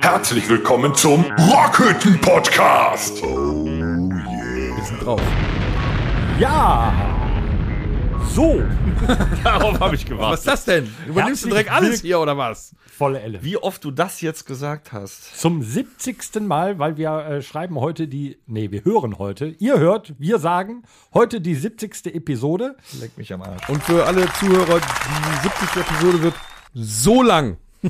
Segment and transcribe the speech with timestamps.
[0.00, 3.20] Herzlich willkommen zum Rockhütten Podcast.
[3.22, 5.20] Wir sind drauf.
[6.38, 7.15] Ja!
[8.36, 8.62] So,
[9.44, 10.32] Darauf habe ich gewartet.
[10.32, 10.94] Was ist das denn?
[11.08, 12.74] Übernimmst du direkt alles hier oder was?
[12.86, 13.42] volle Elle.
[13.42, 15.40] Wie oft du das jetzt gesagt hast.
[15.40, 16.42] Zum 70.
[16.42, 20.82] Mal, weil wir äh, schreiben heute die, nee, wir hören heute, ihr hört, wir sagen,
[21.14, 22.14] heute die 70.
[22.14, 22.76] Episode.
[23.00, 23.70] Leck mich am Arsch.
[23.70, 25.82] Und für alle Zuhörer, die 70.
[25.82, 26.34] Episode wird
[26.74, 27.56] so lang.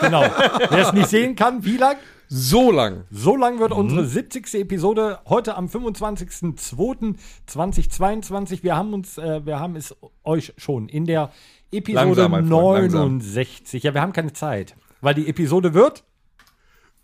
[0.00, 0.24] Genau.
[0.70, 1.96] Wer es nicht sehen kann, wie lang?
[2.28, 3.04] So lang.
[3.10, 4.54] So lang wird unsere 70.
[4.54, 8.64] Episode heute am 25.02.2022.
[8.64, 9.94] Wir haben uns, äh, wir haben es
[10.24, 11.30] euch schon in der
[11.70, 13.18] Episode Langsam, mein Freund, langsam.
[13.18, 13.84] 69.
[13.84, 16.02] Ja, wir haben keine Zeit, weil die Episode wird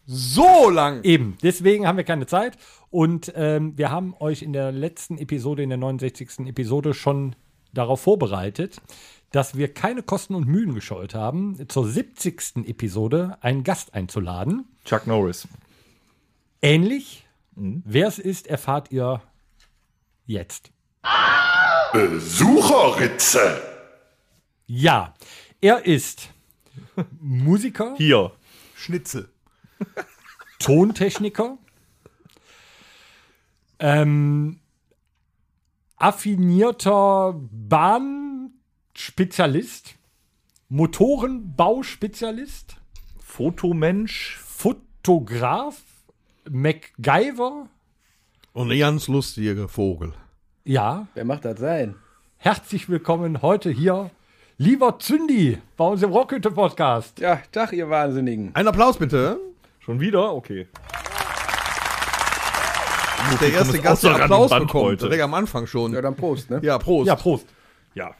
[0.06, 1.04] So lang.
[1.04, 2.58] Eben, deswegen haben wir keine Zeit.
[2.91, 6.48] Und ähm, wir haben euch in der letzten Episode, in der 69.
[6.48, 7.36] Episode, schon
[7.72, 8.82] darauf vorbereitet,
[9.32, 12.68] dass wir keine Kosten und Mühen gescheut haben, zur 70.
[12.68, 14.66] Episode einen Gast einzuladen.
[14.84, 15.48] Chuck Norris.
[16.61, 17.27] Ähnlich.
[17.55, 19.20] Wer es ist, erfahrt ihr
[20.27, 20.70] jetzt.
[21.92, 23.60] Besucherritze.
[24.66, 25.14] Ja,
[25.60, 26.30] er ist
[27.20, 28.33] Musiker, Hier.
[28.75, 29.28] Schnitzel.
[30.58, 31.58] Tontechniker,
[33.78, 34.60] ähm,
[35.97, 37.34] affinierter
[39.03, 39.97] Bahnspezialist,
[40.69, 42.77] Motorenbauspezialist,
[43.19, 44.39] Fotomensch.
[44.39, 45.78] Fotograf,
[46.48, 47.67] MacGyver,
[48.53, 50.12] Und ein ganz lustiger Vogel.
[50.64, 51.97] ja, Wer macht das sein?
[52.36, 54.12] herzlich willkommen heute hier,
[54.56, 57.19] lieber Zündi, bei uns im Rockhütte-Podcast.
[57.19, 58.55] Ja, Tag, ihr Wahnsinnigen.
[58.55, 59.41] Ein Applaus bitte.
[59.81, 60.33] Schon wieder?
[60.33, 60.69] Okay.
[63.41, 64.75] Der erste Gast, der Applaus bekommt.
[64.75, 65.06] heute.
[65.06, 65.92] Direkt am Anfang schon.
[65.92, 66.61] Ja, dann Prost, ne?
[66.62, 67.09] Ja, Prost.
[67.09, 67.47] Ja, Prost.
[67.94, 68.14] Ja.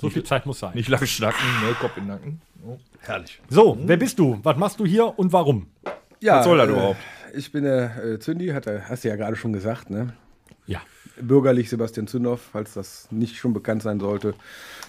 [0.00, 0.72] So viel Zeit muss sein.
[0.74, 1.74] Nicht lang schnacken, ne?
[1.80, 2.40] Kopf in den Nacken.
[2.66, 2.76] Oh.
[3.00, 3.40] Herrlich.
[3.48, 4.38] So, wer bist du?
[4.42, 5.66] Was machst du hier und warum?
[6.20, 6.98] Ja, Was soll das äh, überhaupt?
[7.34, 10.12] Ich bin der äh, Zündi, hat, er- hast du ja gerade schon gesagt, ne?
[10.66, 10.80] Ja.
[11.20, 14.34] Bürgerlich Sebastian Zündorf, falls das nicht schon bekannt sein sollte.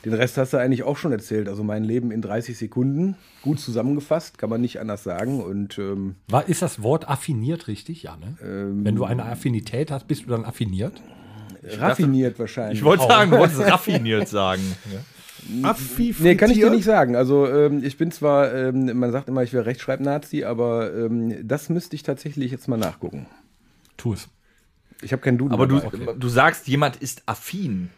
[0.04, 1.48] Den Rest hast du eigentlich auch schon erzählt.
[1.48, 3.16] Also mein Leben in 30 Sekunden.
[3.44, 5.42] Gut zusammengefasst, kann man nicht anders sagen.
[5.42, 8.04] Und ähm, War, ist das Wort affiniert richtig?
[8.04, 8.36] Ja, ne?
[8.84, 11.02] Wenn du eine Affinität hast, bist du dann affiniert?
[11.80, 12.80] Raffiniert wahrscheinlich.
[12.80, 14.62] Ich wollte sagen, du wolltest raffiniert sagen.
[14.94, 15.70] Ja.
[15.70, 17.16] Affi Nee, kann ich dir nicht sagen.
[17.16, 21.70] Also ähm, ich bin zwar, ähm, man sagt immer, ich wäre Rechtschreibnazi, aber ähm, das
[21.70, 23.28] müsste ich tatsächlich jetzt mal nachgucken.
[23.96, 24.28] Tu es.
[25.02, 26.14] Ich habe keinen Duden Aber du, dabei.
[26.18, 27.92] du sagst, jemand ist affin,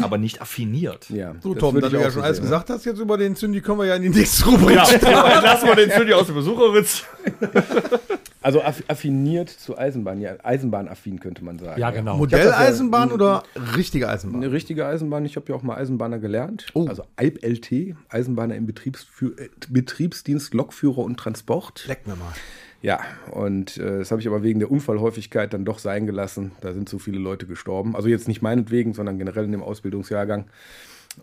[0.00, 1.10] aber nicht affiniert.
[1.10, 2.44] Ja, So, Tom, da du ja schon alles sehen.
[2.44, 4.76] gesagt hast, jetzt über den Zündi können wir ja in die nächste Rubrik.
[4.76, 7.02] Ja, lassen wir den Zündi aus dem Besucherritz.
[8.44, 11.80] Also aff affiniert zu Eisenbahn, ja, Eisenbahnaffin könnte man sagen.
[11.80, 12.18] Ja, genau.
[12.18, 13.42] Modelleisenbahn oder
[13.74, 14.42] richtige Eisenbahn?
[14.42, 16.66] Eine richtige Eisenbahn, ich habe ja auch mal Eisenbahner gelernt.
[16.74, 16.86] Oh.
[16.86, 21.86] Also EIB-LT, Eisenbahner im Betriebsfü äh, Betriebsdienst, Lokführer und Transport.
[21.88, 22.34] Leck mir mal.
[22.82, 23.00] Ja,
[23.30, 26.52] und äh, das habe ich aber wegen der Unfallhäufigkeit dann doch sein gelassen.
[26.60, 27.96] Da sind so viele Leute gestorben.
[27.96, 30.44] Also jetzt nicht meinetwegen, sondern generell in dem Ausbildungsjahrgang.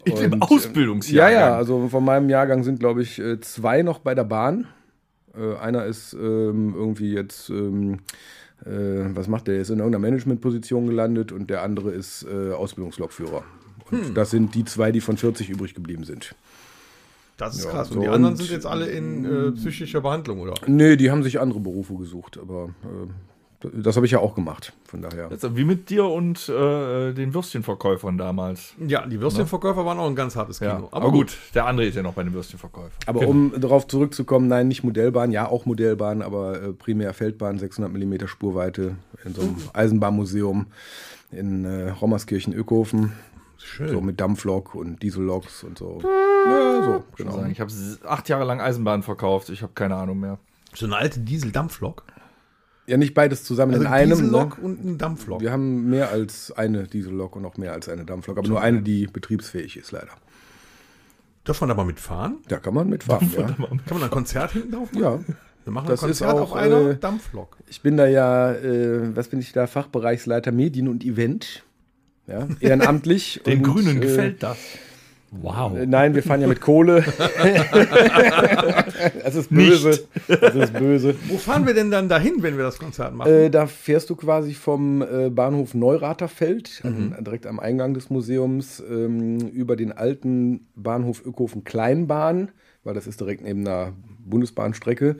[0.06, 1.30] In dem äh, Ausbildungsjahr.
[1.30, 4.66] Ja, ja, also von meinem Jahrgang sind, glaube ich, äh, zwei noch bei der Bahn.
[5.38, 8.00] Äh, einer ist ähm, irgendwie jetzt, ähm,
[8.66, 9.59] äh, was macht der?
[9.62, 13.44] Ist in irgendeiner Managementposition gelandet und der andere ist äh, Ausbildungslokführer.
[13.91, 16.36] Und das sind die zwei, die von 40 übrig geblieben sind.
[17.38, 17.90] Das ist Ja, krass.
[17.90, 20.53] Und so die anderen und- sind jetzt alle in äh, psychischer Behandlung, oder?
[20.68, 23.08] Nee, die haben sich andere Berufe gesucht, aber äh,
[23.73, 24.73] das habe ich ja auch gemacht.
[24.85, 25.31] Von daher.
[25.31, 28.73] Ist wie mit dir und äh, den Würstchenverkäufern damals.
[28.85, 30.72] Ja, die Würstchenverkäufer waren auch ein ganz hartes Kino.
[30.72, 30.88] Ja.
[30.91, 32.91] Aber, gut, der andere ist ja noch bei den Würstchenverkäufern.
[33.05, 37.91] Aber um darauf zurückzukommen, nein, nicht Modellbahn, ja auch Modellbahn, aber äh, primär Feldbahn, 600
[37.94, 40.67] mm Spurweite in so einem Eisenbahnmuseum
[41.31, 43.13] in äh, Rommerskirchen Ökofen.
[43.57, 43.89] Schön.
[43.89, 46.01] So mit Dampflok und Dieselloks und so.
[46.03, 47.45] Ja, so, genau.
[47.45, 47.72] Ich habe
[48.07, 49.49] acht Jahre lang Eisenbahn verkauft.
[49.49, 50.39] Ich habe keine Ahnung mehr.
[50.73, 52.03] So eine alte Diesel-Dampflok.
[52.91, 54.09] Ja, nicht beides zusammen Also in einem.
[54.09, 54.16] Ne?
[54.18, 55.40] Diesellok und ein Dampflok.
[55.40, 58.81] Wir haben mehr als eine Diesellok und auch mehr als eine Dampflok, aber nur eine,
[58.81, 60.12] die betriebsfähig ist, leider.
[61.46, 62.40] Darf man da mal mitfahren?
[62.49, 63.43] Da kann man mitfahren, ja.
[63.43, 65.02] Kann man da ein Konzert hinten drauf machen?
[65.02, 65.20] ja.
[65.64, 67.59] Wir machen Das ein ist Konzert auch, auf einer äh, Dampflok.
[67.67, 71.64] Ich bin da ja, äh, was bin ich da, Fachbereichsleiter Medien und Event.
[72.28, 73.40] Ja, ehrenamtlich.
[73.46, 74.58] Den und, Grünen äh, gefällt das.
[75.31, 75.78] Wow.
[75.78, 77.05] Äh, Nein, wir fahren ja mit Kohle.
[79.23, 80.03] das ist böse.
[80.28, 81.16] Das ist böse.
[81.29, 83.31] Wo fahren wir denn dann dahin, wenn wir das Konzert machen?
[83.31, 88.83] Äh, da fährst du quasi vom äh, Bahnhof Neuraterfeld, an, direkt am Eingang des Museums,
[88.89, 92.51] ähm, über den alten Bahnhof Ökofen Kleinbahn,
[92.83, 93.93] weil das ist direkt neben einer
[94.25, 95.16] Bundesbahnstrecke,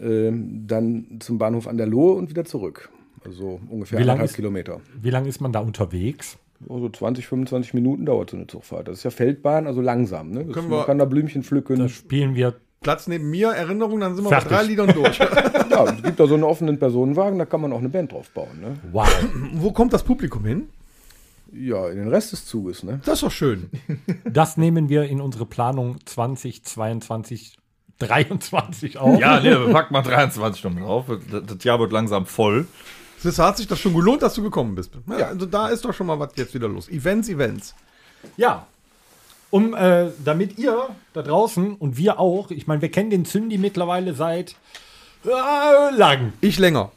[0.00, 2.88] ähm, dann zum Bahnhof an der Lohe und wieder zurück.
[3.26, 4.80] Also ungefähr anderthalb Kilometer.
[4.98, 6.38] Wie lange ist man da unterwegs?
[6.68, 8.88] So 20, 25 Minuten dauert so eine Zugfahrt.
[8.88, 10.30] Das ist ja Feldbahn, also langsam.
[10.30, 10.44] Ne?
[10.44, 11.78] Das, Können man wir- kann da Blümchen pflücken.
[11.78, 12.54] Da spielen wir.
[12.82, 14.48] Platz neben mir, Erinnerung, dann sind wir Fertig.
[14.50, 15.18] bei drei Liedern durch.
[15.70, 18.30] ja, es gibt da so einen offenen Personenwagen, da kann man auch eine Band drauf
[18.30, 18.58] bauen.
[18.60, 18.76] Ne?
[18.92, 19.06] Wow.
[19.54, 20.68] Wo kommt das Publikum hin?
[21.52, 22.82] Ja, in den Rest des Zuges.
[22.82, 23.00] Ne?
[23.04, 23.68] Das ist doch schön.
[24.24, 27.56] Das nehmen wir in unsere Planung 2022,
[27.98, 29.20] 23 auf.
[29.20, 31.06] Ja, nee, pack mal 23 Stunden drauf.
[31.30, 32.66] Das, das Jahr wird langsam voll.
[33.22, 34.92] Das hat sich das schon gelohnt, dass du gekommen bist.
[35.06, 36.88] Ja, Also da ist doch schon mal was jetzt wieder los.
[36.88, 37.74] Events, Events.
[38.36, 38.66] Ja.
[39.50, 43.58] Um, äh, damit ihr da draußen und wir auch, ich meine, wir kennen den Zündi
[43.58, 44.54] mittlerweile seit
[45.24, 46.32] äh, lang.
[46.40, 46.92] Ich länger.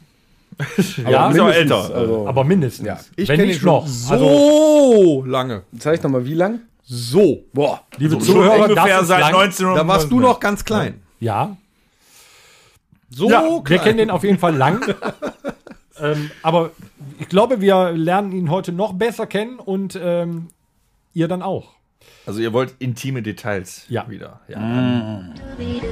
[1.08, 1.94] ja, ist aber mindestens, älter.
[1.96, 2.86] Also, aber mindestens.
[2.86, 3.00] Ja.
[3.16, 3.86] Ich kenne ihn noch.
[3.88, 5.62] so Also, lange.
[5.80, 6.60] zeig noch mal, wie lang?
[6.84, 7.42] So.
[7.52, 9.34] Boah, liebe Schon Zuhörer, ungefähr das ist seit lang.
[9.34, 9.82] 1900.
[9.82, 11.02] Da warst du noch ganz klein.
[11.18, 11.56] Ja,
[13.10, 13.62] So ja klein.
[13.66, 14.94] wir kennen den auf jeden Fall lang.
[16.00, 16.70] ähm, aber
[17.18, 20.48] ich glaube, wir lernen ihn heute noch besser kennen und ähm,
[21.12, 21.74] ihr dann auch.
[22.26, 24.08] Also ihr wollt intime Details Ja.
[24.08, 24.40] wieder.
[24.48, 25.24] Ja.
[25.58, 25.82] Der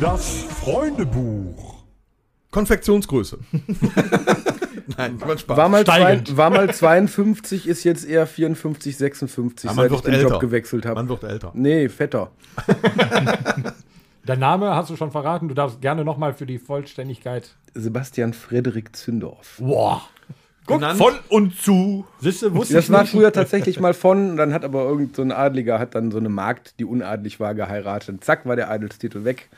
[0.00, 1.74] Das Freundebuch.
[2.50, 3.38] Konfektionsgröße.
[4.96, 10.00] Nein, war mal, zwei, war mal 52, ist jetzt eher 54, 56, Ja, seit ich
[10.00, 10.94] den Job gewechselt habe.
[10.94, 11.50] Man wird älter.
[11.54, 12.30] Nee, fetter.
[14.26, 15.48] Der Name hast du schon verraten.
[15.48, 17.54] Du darfst gerne nochmal für die Vollständigkeit.
[17.74, 19.56] Sebastian Frederik Zündorf.
[19.60, 20.02] Boah.
[20.66, 22.04] Guck, Genannt- von und zu.
[22.20, 23.12] Siehste, wusste Das ich war nicht.
[23.12, 26.28] früher tatsächlich mal von, dann hat aber irgend so ein Adliger, hat dann so eine
[26.28, 28.08] Magd, die unadlig war, geheiratet.
[28.08, 29.48] Und zack, war der Adelstitel weg.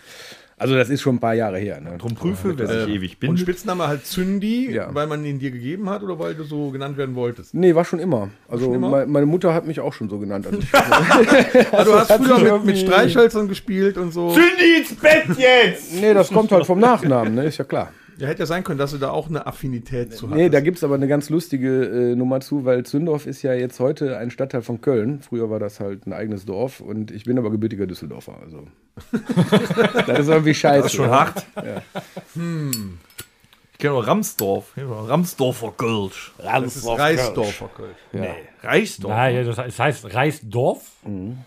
[0.59, 1.81] Also das ist schon ein paar Jahre her.
[1.81, 1.97] Ne?
[1.99, 3.41] Drum prüfe, wer sich ewig Und bindet.
[3.41, 4.93] Spitzname halt Zündi, Ja.
[4.93, 7.55] weil man ihn dir gegeben hat oder weil du so genannt werden wolltest?
[7.55, 8.31] Nee, war schon immer.
[8.49, 8.91] Also Schon immer?
[8.91, 10.47] me- meine Mutter hat mich auch schon so genannt.
[10.47, 10.73] Also ich,
[11.73, 14.33] Ah, du hast früher mit, mit Streichhölzern gespielt und so.
[14.33, 15.95] Zündi ins Bett jetzt!
[16.01, 17.45] nee, das kommt halt vom Nachnamen, ne?
[17.45, 17.93] ist ja klar.
[18.19, 20.37] Ja, hätte ja sein können, dass du da auch eine Affinität zu hast.
[20.37, 23.55] Nee, da gibt es aber eine ganz lustige äh, Nummer zu, weil Zündorf ist ja
[23.55, 25.20] jetzt heute ein Stadtteil von Köln.
[25.20, 28.35] Früher war das halt ein eigenes Dorf und ich bin aber gebürtiger Düsseldorfer.
[28.43, 28.67] Also.
[30.06, 30.82] das ist irgendwie scheiße.
[30.82, 31.26] Das ist schon ja.
[31.26, 31.47] hart.
[33.79, 34.73] Ich kenne nur Ramsdorf.
[34.77, 36.33] Ramsdorfer Kölsch.
[36.37, 37.97] das ist Reisdorfer Kölsch.
[38.13, 38.31] Nee,
[38.61, 39.15] Reisdorf.
[39.15, 40.81] Nein, ja, das, es heißt Reisdorf.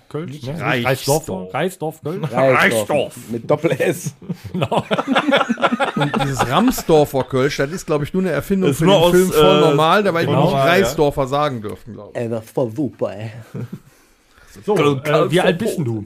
[0.07, 0.61] Kölsch, ne?
[0.61, 1.27] Reisdorf.
[1.27, 1.53] Reisdorf.
[1.53, 2.31] Reisdorf, Kölsch.
[2.31, 3.15] Reisdorf.
[3.31, 4.15] Mit Doppel-S.
[4.53, 9.11] Und dieses Ramsdorfer Kölsch, das ist, glaube ich, nur eine Erfindung Ist für den aus,
[9.11, 10.71] Film voll äh, normal, da weil die voll nicht normal, ja.
[10.71, 12.17] Reisdorfer sagen dürfen, glaube ich.
[12.21, 13.31] Ey, das war super, ey.
[14.65, 16.05] So, äh, wie alt bist denn du?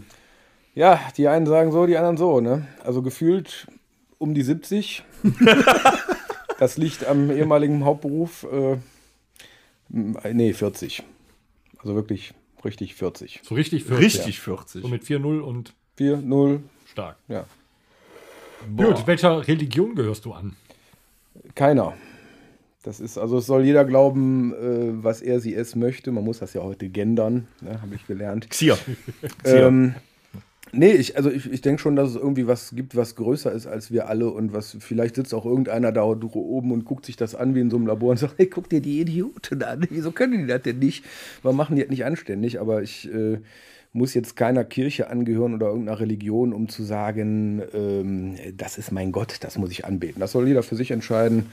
[0.73, 2.67] Ja, die einen sagen so, die anderen so, ne?
[2.83, 3.67] Also gefühlt
[4.17, 5.03] um die 70.
[6.59, 8.45] das liegt am ehemaligen Hauptberuf.
[8.51, 8.77] Äh,
[9.89, 11.03] nee, 40.
[11.79, 13.41] Also wirklich richtig 40.
[13.43, 14.81] So richtig für Richtig 40.
[14.81, 17.17] So mit 4-0 und 4, 0, stark.
[17.27, 17.45] ja.
[18.75, 20.55] Gut, welcher Religion gehörst du an?
[21.53, 21.93] Keiner.
[22.81, 26.11] Das ist, also es soll jeder glauben, äh, was er, sie, es möchte.
[26.11, 28.49] Man muss das ja heute gendern, ne, habe ich gelernt.
[28.49, 28.77] Xier.
[29.43, 29.95] Ähm,
[30.71, 33.67] nee, ich, also ich, ich denke schon, dass es irgendwie was gibt, was größer ist
[33.67, 37.35] als wir alle und was vielleicht sitzt auch irgendeiner da oben und guckt sich das
[37.35, 40.11] an wie in so einem Labor und sagt, hey, guck dir die Idioten an, wieso
[40.11, 41.05] können die das denn nicht?
[41.43, 42.59] Warum machen die das nicht anständig?
[42.59, 43.39] Aber ich äh,
[43.93, 49.13] muss jetzt keiner Kirche angehören oder irgendeiner Religion, um zu sagen, ähm, das ist mein
[49.13, 50.19] Gott, das muss ich anbeten.
[50.19, 51.45] Das soll jeder für sich entscheiden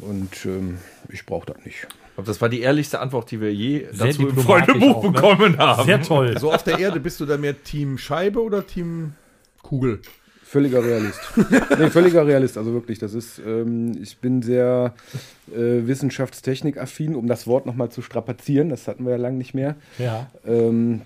[0.00, 0.78] und ähm,
[1.08, 1.86] ich brauche das nicht.
[2.14, 5.02] Ich glaub, Das war die ehrlichste Antwort, die wir je Sehr dazu im Freundebuch auch,
[5.02, 5.10] ne?
[5.10, 5.84] bekommen haben.
[5.84, 6.38] Sehr toll.
[6.38, 9.14] So auf der Erde bist du da mehr Team Scheibe oder Team
[9.62, 10.00] Kugel?
[10.44, 11.18] Völliger Realist.
[11.76, 12.56] nee, völliger Realist.
[12.56, 14.94] Also wirklich, das ist, ähm, ich bin sehr
[15.52, 18.68] äh, wissenschaftstechnik-affin, um das Wort nochmal zu strapazieren.
[18.68, 19.74] Das hatten wir ja lange nicht mehr.
[19.98, 20.30] Ja.
[20.46, 21.02] Ähm,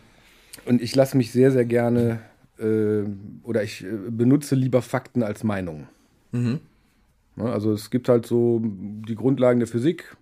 [0.67, 2.21] und ich lasse mich sehr, sehr gerne
[2.59, 3.05] äh,
[3.43, 5.89] oder ich äh, benutze lieber Fakten als Meinungen.
[6.33, 6.61] Ne,
[7.39, 10.15] also es gibt halt so die Grundlagen der Physik.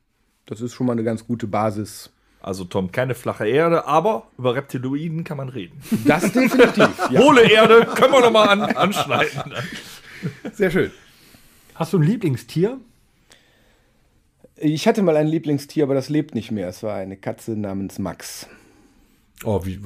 [0.47, 2.11] Das ist schon mal eine ganz gute Basis.
[2.41, 5.81] Also Tom, keine flache Erde, aber über Reptiloiden kann man reden.
[6.05, 6.89] Das definitiv.
[7.11, 7.21] ja.
[7.21, 9.53] Hohle Erde können wir nochmal an, anschneiden.
[10.53, 10.93] Sehr schön.
[11.75, 12.79] Hast du ein Lieblingstier?
[14.57, 16.69] Ich hatte mal ein Lieblingstier, aber das lebt nicht mehr.
[16.69, 18.47] Es war eine Katze namens Max.
[19.45, 19.81] Oh, wie,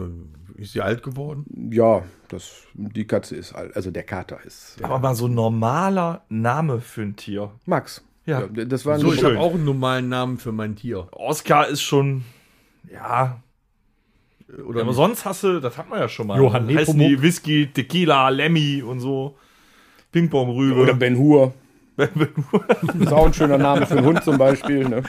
[0.56, 1.70] ist sie alt geworden?
[1.72, 6.24] Ja, das, die Katze ist alt, also der Kater ist Aber mal so ein normaler
[6.28, 7.50] Name für ein Tier.
[7.64, 8.04] Max.
[8.26, 8.46] Ja.
[8.46, 11.08] das war ein So, ich habe auch einen normalen Namen für mein Tier.
[11.12, 12.24] Oscar ist schon,
[12.92, 13.42] ja.
[14.66, 16.38] Oder aber sonst hast du, das hat man ja schon mal.
[16.38, 17.08] Johann Heißen Nepomuk.
[17.08, 19.36] die Whisky, Tequila, Lemmy und so.
[20.12, 20.80] Ping-Pong-Rübe.
[20.80, 21.54] Oder Ben Hur.
[21.96, 24.88] ist auch ein schöner Name für einen Hund zum Beispiel.
[24.88, 25.02] Ne?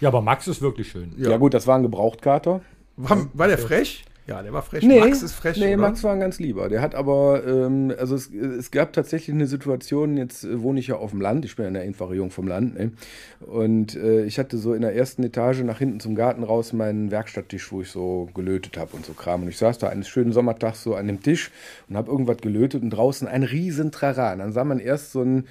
[0.00, 1.12] Ja, aber Max ist wirklich schön.
[1.16, 1.36] Ja.
[1.36, 2.60] gut, das war ein Gebrauchtkater.
[2.96, 4.04] war, war der frech?
[4.26, 4.84] Ja, der war frech.
[4.84, 5.78] Nee, Max ist frech, nee oder?
[5.78, 6.68] Max war ein ganz lieber.
[6.68, 10.88] Der hat aber, ähm, also es, es gab tatsächlich eine Situation, jetzt äh, wohne ich
[10.88, 12.92] ja auf dem Land, ich bin ja eine einfache Jung vom Land, ne?
[13.40, 17.10] und äh, ich hatte so in der ersten Etage nach hinten zum Garten raus meinen
[17.10, 19.42] Werkstatttisch, wo ich so gelötet habe und so Kram.
[19.42, 21.50] Und ich saß da eines schönen Sommertags so an dem Tisch
[21.88, 24.32] und habe irgendwas gelötet und draußen ein riesen Trara.
[24.32, 25.48] Und dann sah man erst so einen,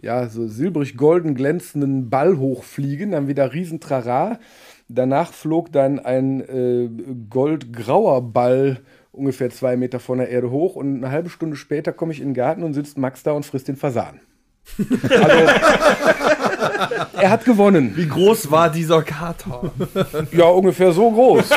[0.00, 4.38] ja, so silbrig-golden glänzenden Ball hochfliegen, dann wieder riesen Trara.
[4.88, 6.88] Danach flog dann ein äh,
[7.28, 8.80] goldgrauer Ball
[9.12, 12.28] ungefähr zwei Meter von der Erde hoch und eine halbe Stunde später komme ich in
[12.28, 14.20] den Garten und sitzt Max da und frisst den Fasan.
[15.10, 15.46] Also,
[17.16, 17.96] er hat gewonnen.
[17.96, 19.72] Wie groß war dieser Kater?
[20.30, 21.50] Ja, ungefähr so groß.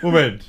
[0.00, 0.44] Moment.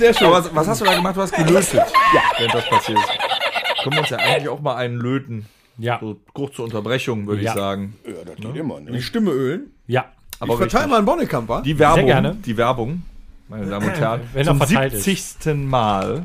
[0.00, 0.28] Sehr schön.
[0.28, 1.14] Aber was, hast du da gemacht?
[1.14, 1.74] Du hast gelötet.
[1.74, 2.22] Ja.
[2.38, 3.82] Wenn das passiert ist.
[3.82, 5.44] Können wir uns ja eigentlich auch mal einen löten.
[5.76, 5.98] Ja.
[6.00, 7.50] So kurz zur Unterbrechung, würde Ja.
[7.50, 7.96] ich sagen.
[8.06, 8.80] ja, das geht immer.
[8.80, 9.02] Die Ne?
[9.02, 9.72] Stimme ölen.
[9.86, 10.06] Ja.
[10.38, 11.60] Aber ich verteile mal einen Bonnekamper.
[11.62, 12.34] Die Werbung, gerne.
[12.46, 13.02] die Werbung,
[13.48, 15.04] meine Damen und Herren, Wenn zum verteilt ist.
[15.04, 15.54] 70.
[15.68, 16.24] Mal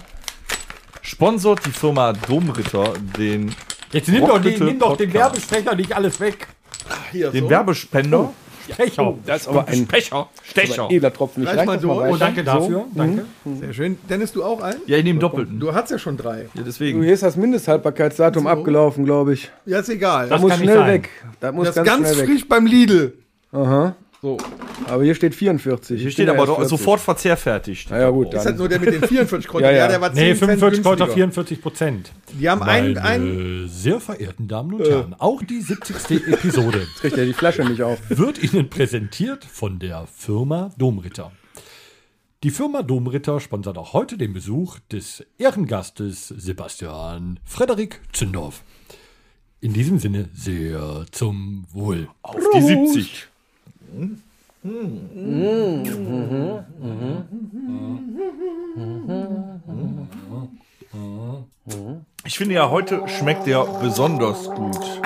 [1.01, 3.53] sponsort die Firma Domritter den,
[3.91, 5.13] Jetzt nimm doch, die, Rockbitte nimm doch den.
[5.13, 6.47] Werbesprecher nicht alles weg.
[7.11, 7.49] Hier, den so.
[7.49, 8.31] Werbespender.
[8.71, 9.13] Sprecher.
[9.25, 10.29] Das ist aber ein, Stecher.
[10.43, 10.87] Stecher.
[10.89, 11.43] edler Tropfen.
[11.43, 12.09] Ich mal das mal.
[12.11, 12.85] Oh, danke dafür.
[12.93, 12.97] So.
[12.97, 13.25] Danke.
[13.59, 13.97] Sehr schön.
[14.09, 14.79] Dennis, du auch einen?
[14.87, 15.59] Ja, ich nehme doppelten.
[15.59, 16.41] Du hast ja schon drei.
[16.43, 17.01] Ja, Du, deswegen.
[17.03, 19.51] hier ist das Mindesthaltbarkeitsdatum abgelaufen, glaube ich.
[19.65, 20.29] Ja, ist egal.
[20.29, 20.93] Das muss kann nicht schnell sein.
[20.93, 21.09] weg.
[21.39, 22.25] Das muss das ganz, ganz schnell weg.
[22.29, 23.13] frisch beim Lidl.
[23.51, 23.95] Aha.
[24.25, 24.37] So.
[24.87, 26.01] Aber hier steht 44.
[26.01, 26.79] Hier steht ja aber doch 40.
[26.79, 27.81] sofort verzehrfertig.
[27.81, 28.33] steht Na ja, gut.
[28.33, 29.69] Ist halt nur der mit den 44 Kräutern.
[29.69, 29.87] Ja, ja.
[29.87, 31.13] der war 10 Nee, Cent 45 Kräuter, günstiger.
[31.13, 32.11] 44 Prozent.
[32.33, 36.27] Die haben einen, einen, Meine sehr verehrten Damen und Herren, auch die 70.
[36.27, 37.99] Episode Kriegt er die Flasche nicht auf.
[38.09, 41.31] wird Ihnen präsentiert von der Firma Domritter.
[42.41, 48.63] Die Firma Domritter sponsert auch heute den Besuch des Ehrengastes Sebastian Frederik Zündorf.
[49.61, 52.07] In diesem Sinne sehr zum Wohl.
[52.23, 53.27] Auf die 70.
[62.25, 65.01] Ich finde ja, heute schmeckt der besonders gut.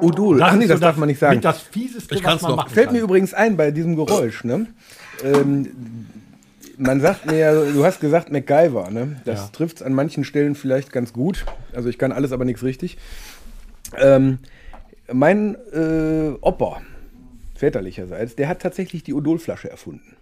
[0.00, 0.42] Odul.
[0.42, 1.36] Ach nee, das so darf man nicht sagen.
[1.36, 2.56] mit Das Fieseste, Ich was man noch.
[2.56, 2.96] machen Fällt kann.
[2.96, 4.66] mir übrigens ein bei diesem Geräusch, ne?
[5.22, 5.68] Ähm,
[6.78, 9.20] man sagt mir, ja, du hast gesagt MacGyver, ne?
[9.24, 9.48] Das Ja.
[9.52, 11.44] trifft es an manchen Stellen vielleicht ganz gut.
[11.74, 12.98] Also ich kann alles, aber nichts richtig.
[13.96, 14.38] Ähm,
[15.12, 16.80] mein äh, Opa,
[17.54, 20.16] väterlicherseits, der hat tatsächlich die Odolflasche erfunden.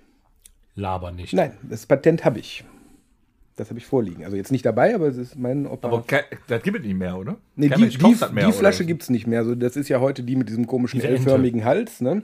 [0.75, 1.33] Laber nicht.
[1.33, 2.65] Nein, das Patent habe ich.
[3.57, 4.25] Das habe ich vorliegen.
[4.25, 5.89] Also jetzt nicht dabei, aber es ist mein Opa.
[5.89, 7.37] Aber ke- das gibt es nicht mehr, oder?
[7.57, 8.57] Nee, Kein die, Mensch die, kauft das mehr, die oder?
[8.59, 9.41] Flasche gibt es nicht mehr.
[9.41, 11.21] Also das ist ja heute die mit diesem komischen Diese Ente.
[11.25, 12.01] L-förmigen Hals.
[12.01, 12.23] Ne?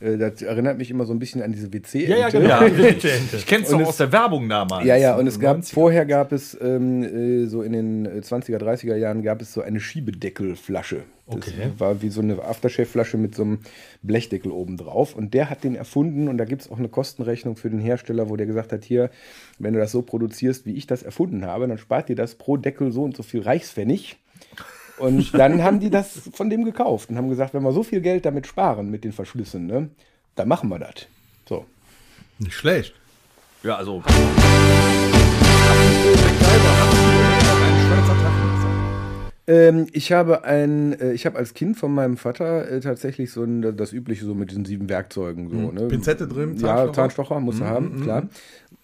[0.00, 2.06] Äh, das erinnert mich immer so ein bisschen an diese WC.
[2.06, 2.48] Ja, ja, genau.
[2.48, 2.62] Ja.
[3.32, 4.86] Ich kenne es doch aus der Werbung damals.
[4.86, 5.72] Ja, ja, und es gab, 90er.
[5.74, 9.62] vorher gab es, ähm, äh, so in den äh, 20er, 30er Jahren gab es so
[9.62, 11.02] eine Schiebedeckelflasche.
[11.28, 11.70] Das Okay.
[11.78, 13.58] war wie so eine Aftershave-Flasche mit so einem
[14.02, 15.14] Blechdeckel oben drauf.
[15.16, 18.28] Und der hat den erfunden und da gibt es auch eine Kostenrechnung für den Hersteller,
[18.30, 19.10] wo der gesagt hat, hier,
[19.58, 22.56] wenn du das so produzierst, wie ich das erfunden habe, dann spart dir das pro
[22.56, 24.16] Deckel so und so viel Reichspfennig.
[24.98, 28.00] Und dann haben die das von dem gekauft und haben gesagt, wenn wir so viel
[28.00, 29.90] Geld damit sparen mit den Verschlüssen, ne,
[30.36, 31.06] dann machen wir das.
[31.48, 31.66] So.
[32.38, 32.94] Nicht schlecht.
[33.62, 34.02] Ja, also.
[39.48, 43.44] Ähm, ich habe ein, äh, ich habe als Kind von meinem Vater äh, tatsächlich so
[43.44, 45.88] ein, das übliche so mit diesen sieben Werkzeugen so, ne?
[45.88, 46.92] Pinzette drin, Ja, Zahnstocher?
[46.92, 48.28] Zahnstocher muss er haben, klar.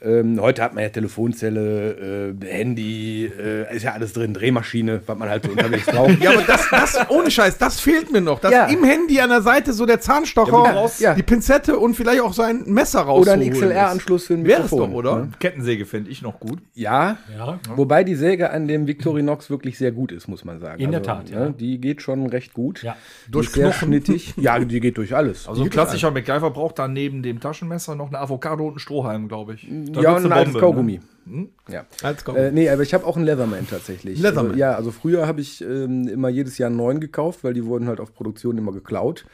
[0.05, 5.19] Ähm, heute hat man ja Telefonzelle, äh, Handy, äh, ist ja alles drin, Drehmaschine, was
[5.19, 6.21] man halt so unterwegs braucht.
[6.21, 8.41] Ja, aber das, das, ohne Scheiß, das fehlt mir noch.
[8.41, 8.67] Dass Ja.
[8.67, 11.15] im Handy an der Seite so der Zahnstocher, Ja, ja.
[11.15, 13.23] die Pinzette und vielleicht auch sein Messer raus.
[13.23, 14.91] Oder ein XLR-Anschluss für ein Wäre es Mikrofon.
[14.91, 15.17] doch, oder?
[15.19, 15.31] ne?
[15.39, 16.59] Kettensäge finde ich noch gut.
[16.75, 17.59] Ja, Ja.
[17.77, 20.73] wobei die Säge an dem Victorinox wirklich sehr gut ist, muss man sagen.
[20.75, 21.41] Also, In der Tat, ja.
[21.47, 22.83] Ne, die geht schon recht gut.
[22.83, 22.97] Ja.
[23.27, 23.93] Die Durch Knochen.
[24.37, 25.47] Ja, die geht durch alles.
[25.49, 29.29] Also ein klassischer MacGyver braucht dann neben dem Taschenmesser noch eine Avocado und einen Strohhalm,
[29.29, 29.69] glaube ich.
[29.93, 31.01] Da ja, und ein altes Bombe, Kaugummi.
[31.25, 31.49] Ne?
[31.69, 31.85] Ja.
[32.03, 32.47] Als Kaugummi.
[32.47, 34.19] Äh, nee, aber ich habe auch einen Leatherman tatsächlich.
[34.19, 34.53] Leatherman.
[34.53, 37.65] Also, ja, also früher habe ich ähm, immer jedes Jahr einen neuen gekauft, weil die
[37.65, 39.25] wurden halt auf Produktion immer geklaut.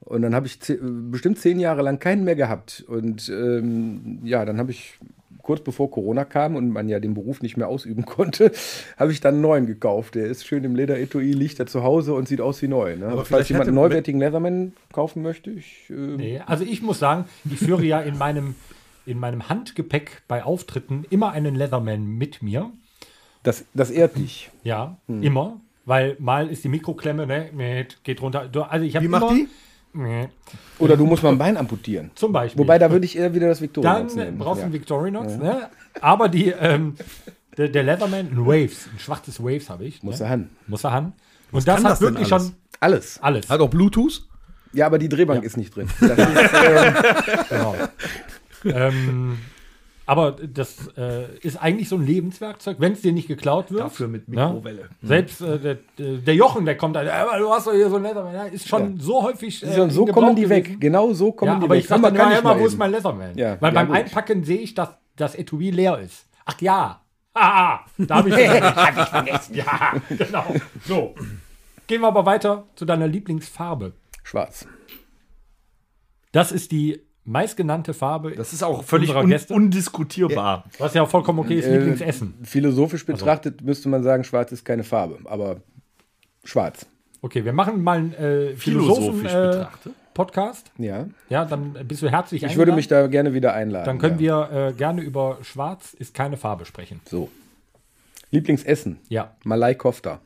[0.00, 2.84] Und dann habe ich bestimmt zehn Jahre lang keinen mehr gehabt.
[2.86, 4.98] Und ähm, ja, dann habe ich
[5.48, 8.52] kurz bevor Corona kam und man ja den Beruf nicht mehr ausüben konnte,
[8.98, 10.14] habe ich dann einen neuen gekauft.
[10.14, 12.96] Der ist schön im Lederetui, liegt da zu Hause und sieht aus wie neu.
[12.96, 13.06] Ne?
[13.06, 15.88] Aber vielleicht falls jemand einen neuwertigen Leatherman kaufen möchte, ich.
[15.88, 18.56] Äh, Nee, also ich muss sagen, ich führe ja in meinem,
[19.08, 22.70] in meinem Handgepäck bei Auftritten immer einen Leatherman mit mir.
[23.42, 24.50] das, das ehrt dich.
[24.62, 25.60] Ja, immer.
[25.84, 28.50] Weil mal ist die Mikroklemme, ne, geht runter.
[28.68, 29.48] Also ich habe Wie macht immer, die?
[29.94, 30.28] Nee,
[30.78, 32.10] Oder du musst mal ein Bein amputieren.
[32.14, 32.60] Zum Beispiel.
[32.60, 34.38] Wobei, da würde ich eher wieder das dann Victorinox nehmen.
[34.38, 34.64] brauchst du ja.
[34.66, 35.70] einen Victorinox, ne?
[36.02, 36.94] Aber die, ähm,
[37.56, 40.02] der, der Leatherman, ein Waves, ein schwarzes Waves habe ich.
[40.02, 40.26] Muss ne?
[40.26, 40.50] er haben.
[40.66, 41.14] Muss er haben.
[41.50, 42.46] Und das kann hat das wirklich alles?
[42.48, 43.18] schon Alles.
[43.22, 43.48] alles.
[43.48, 44.22] Hat auch Bluetooth?
[44.74, 45.88] Ja, aber die Drehbank ist nicht drin.
[45.98, 46.92] Das ist, äh,
[47.48, 47.74] Genau.
[48.64, 49.38] Ähm,
[50.06, 53.82] aber das äh, ist eigentlich so ein Lebenswerkzeug, wenn es dir nicht geklaut wird.
[53.82, 54.48] Dafür mit Ja?
[54.48, 54.88] Mikrowelle.
[55.02, 57.96] Selbst äh, der, der Jochen, der kommt da, äh, aber du hast doch hier so
[57.96, 59.62] ein Leatherman, ja, ist schon so häufig.
[59.62, 60.64] Äh, so kommen die Gebrauch weg.
[60.64, 60.80] gewesen.
[60.80, 61.80] Genau so kommen Ja, die aber weg.
[61.82, 63.36] ich sag Hammer dann kann immer, ich immer, mal wo ist mein Leatherman?
[63.36, 63.96] Ja, Weil ja, beim gut.
[63.96, 66.26] Einpacken sehe ich, dass das Etui leer ist.
[66.46, 67.02] Ach ja.
[67.34, 69.54] Ah, da habe ich, hab ich vergessen.
[69.54, 70.54] Ja, genau.
[70.86, 71.14] So.
[71.86, 73.92] Gehen wir aber weiter zu deiner Lieblingsfarbe.
[74.24, 74.66] Schwarz.
[76.32, 78.32] Das ist die meistgenannte Farbe.
[78.32, 79.52] Das ist auch völlig un Gäste?
[79.54, 80.64] undiskutierbar.
[80.78, 82.34] was ja auch vollkommen okay ist, Äh, Lieblingsessen.
[82.42, 85.56] Philosophisch betrachtet müsste man sagen, schwarz ist keine Farbe, aber
[86.44, 86.86] schwarz.
[87.20, 89.52] Okay, wir machen mal einen äh, Philosophisch Philosophen-Podcast.
[89.52, 89.92] betrachtet.
[90.14, 90.70] Podcast.
[90.78, 91.06] Ja.
[91.28, 92.76] Ja, dann bist du herzlich Ich würde eingeladen.
[92.76, 93.86] mich da gerne wieder einladen.
[93.86, 94.50] Dann können ja.
[94.50, 97.00] wir äh, gerne über Schwarz ist keine Farbe sprechen.
[97.04, 97.28] So.
[98.30, 98.98] Lieblingsessen.
[99.08, 100.20] Ja, Malai Kofta.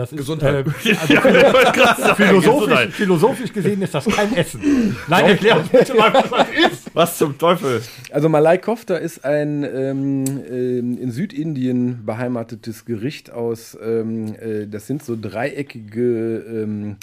[0.00, 0.66] Das ist Gesundheit.
[0.66, 4.96] Äh, also, philosophisch, philosophisch gesehen ist das kein Essen.
[5.08, 6.94] Nein, erklär uns bitte mal, was das ist.
[6.94, 7.82] Was zum Teufel?
[8.10, 14.86] Also Malai Kofta ist ein ähm, ähm, in Südindien beheimatetes Gericht aus, ähm, äh, das
[14.86, 16.96] sind so dreieckige ähm,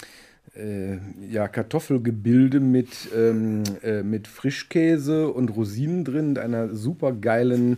[0.55, 0.97] äh,
[1.29, 7.77] ja, Kartoffelgebilde mit, ähm, äh, mit Frischkäse und Rosinen drin und einer super geilen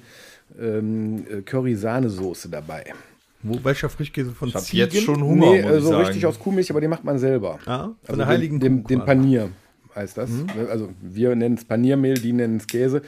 [0.60, 2.94] ähm, äh, Curry-Sahnesoße dabei.
[3.42, 4.84] Wo, welcher Frischkäse von Ich habe Ziegen?
[4.84, 6.04] jetzt schon Hunger, nee, muss ich so sagen.
[6.06, 7.60] richtig aus Kuhmilch, aber den macht man selber.
[7.66, 9.08] Ah, von Also der heiligen dem, dem, Kuh dem quasi.
[9.08, 9.50] Panier
[9.96, 10.30] heißt das.
[10.70, 13.02] Also wir nennen es Paniermehl, die nennen es Käse.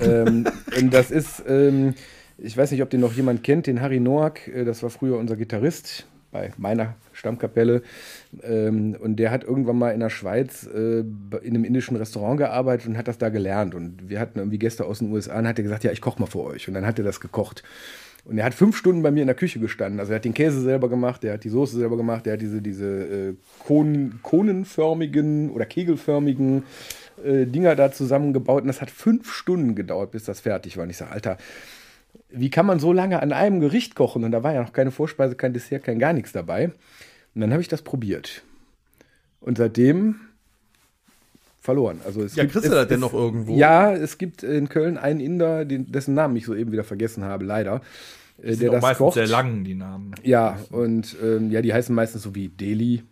[0.00, 0.46] ähm,
[0.78, 1.94] und das ist, ähm,
[2.38, 5.18] ich weiß nicht, ob den noch jemand kennt, den Harry Noack, äh, das war früher
[5.18, 7.82] unser Gitarrist bei meiner Stammkapelle.
[8.42, 11.06] Ähm, und der hat irgendwann mal in der Schweiz äh, in
[11.44, 13.74] einem indischen Restaurant gearbeitet und hat das da gelernt.
[13.74, 16.20] Und wir hatten irgendwie Gäste aus den USA und hat er gesagt, ja, ich koche
[16.20, 16.68] mal für euch.
[16.68, 17.62] Und dann hat er das gekocht.
[18.28, 20.00] Und er hat fünf Stunden bei mir in der Küche gestanden.
[20.00, 22.40] Also er hat den Käse selber gemacht, er hat die Soße selber gemacht, er hat
[22.40, 26.64] diese, diese äh, Kohn, konenförmigen oder kegelförmigen
[27.24, 28.62] äh, Dinger da zusammengebaut.
[28.62, 30.84] Und das hat fünf Stunden gedauert, bis das fertig war.
[30.84, 31.38] Und ich sage, Alter,
[32.28, 34.24] wie kann man so lange an einem Gericht kochen?
[34.24, 36.72] Und da war ja noch keine Vorspeise, kein Dessert, kein gar nichts dabei.
[37.34, 38.42] Und dann habe ich das probiert.
[39.38, 40.16] Und seitdem
[41.66, 42.00] verloren.
[42.06, 43.54] Also es Ja, gibt, kriegst du es, das denn noch irgendwo?
[43.54, 47.44] Ja, es gibt in Köln einen Inder, den, dessen Namen ich soeben wieder vergessen habe,
[47.44, 47.82] leider.
[48.42, 49.14] Äh, Die sind der auch das meistens kocht.
[49.14, 50.12] sehr lang, die Namen.
[50.22, 53.02] Ja, und ähm, ja, die heißen meistens so wie Delhi.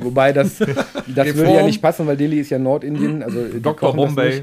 [0.00, 0.58] Wobei das,
[1.14, 3.22] das würde ja nicht passen, weil Delhi ist ja Nordindien.
[3.22, 3.94] Also die Dr.
[3.94, 4.42] Bombay.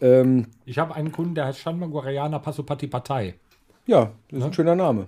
[0.00, 3.34] Ähm, Ich habe einen Kunden, der heißt Shanma Guarayana Pasupati Partei.
[3.86, 5.06] ja, das ist ein schöner Name.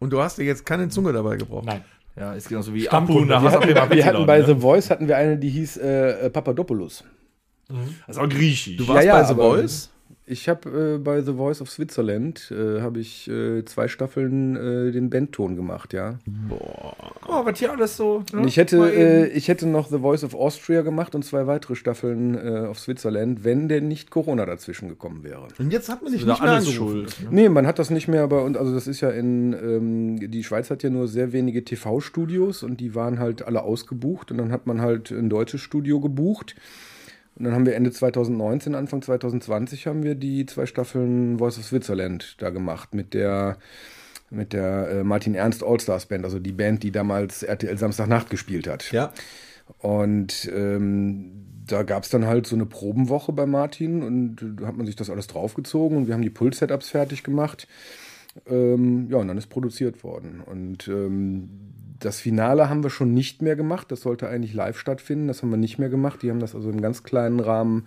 [0.00, 1.64] Und du hast dir jetzt keine Zunge dabei gebraucht.
[1.66, 1.84] Nein.
[2.16, 3.36] Ja, ist genauso wie Stammkunde.
[3.36, 4.46] Abu Wir wir hatten bei ne?
[4.46, 7.04] The Voice hatten wir eine, die hieß äh, Papadopoulos.
[8.06, 8.76] Das ist auch griechisch.
[8.76, 9.90] Du warst Ja, ja, bei The aber- Voice?
[10.26, 14.90] Ich habe äh, bei The Voice of Switzerland äh, habe ich äh, zwei Staffeln äh,
[14.90, 16.18] den Bandton gemacht, ja.
[16.48, 18.24] oh, was hier alles so.
[18.32, 18.46] ne?
[18.46, 22.38] Ich hätte, äh, ich hätte noch The Voice of Austria gemacht und zwei weitere Staffeln
[22.38, 25.48] äh, auf Switzerland, wenn denn nicht Corona dazwischen gekommen wäre.
[25.58, 27.08] Und jetzt hat man dich nicht mehr alles angerufen.
[27.08, 27.22] schuld.
[27.24, 27.28] ne?
[27.30, 30.42] Nee, man hat das nicht mehr, aber und also das ist ja in ähm, die
[30.42, 34.52] Schweiz hat ja nur sehr wenige TV-Studios und die waren halt alle ausgebucht und dann
[34.52, 36.56] hat man halt ein deutsches Studio gebucht.
[37.36, 41.64] Und dann haben wir Ende 2019, Anfang 2020 haben wir die zwei Staffeln Voice of
[41.64, 43.58] Switzerland da gemacht mit der
[44.30, 48.66] mit der äh, Martin Ernst Allstars Band, also die Band, die damals RTL Samstagnacht gespielt
[48.66, 48.90] hat.
[48.90, 49.12] Ja.
[49.78, 54.66] Und ähm, da gab es dann halt so eine Probenwoche bei Martin und äh, da
[54.66, 57.68] hat man sich das alles draufgezogen und wir haben die Pull-Setups fertig gemacht.
[58.46, 60.42] Ähm, ja, und dann ist produziert worden.
[60.44, 61.48] Und ähm,
[61.98, 63.90] das Finale haben wir schon nicht mehr gemacht.
[63.90, 65.28] Das sollte eigentlich live stattfinden.
[65.28, 66.22] Das haben wir nicht mehr gemacht.
[66.22, 67.86] Die haben das also im ganz kleinen Rahmen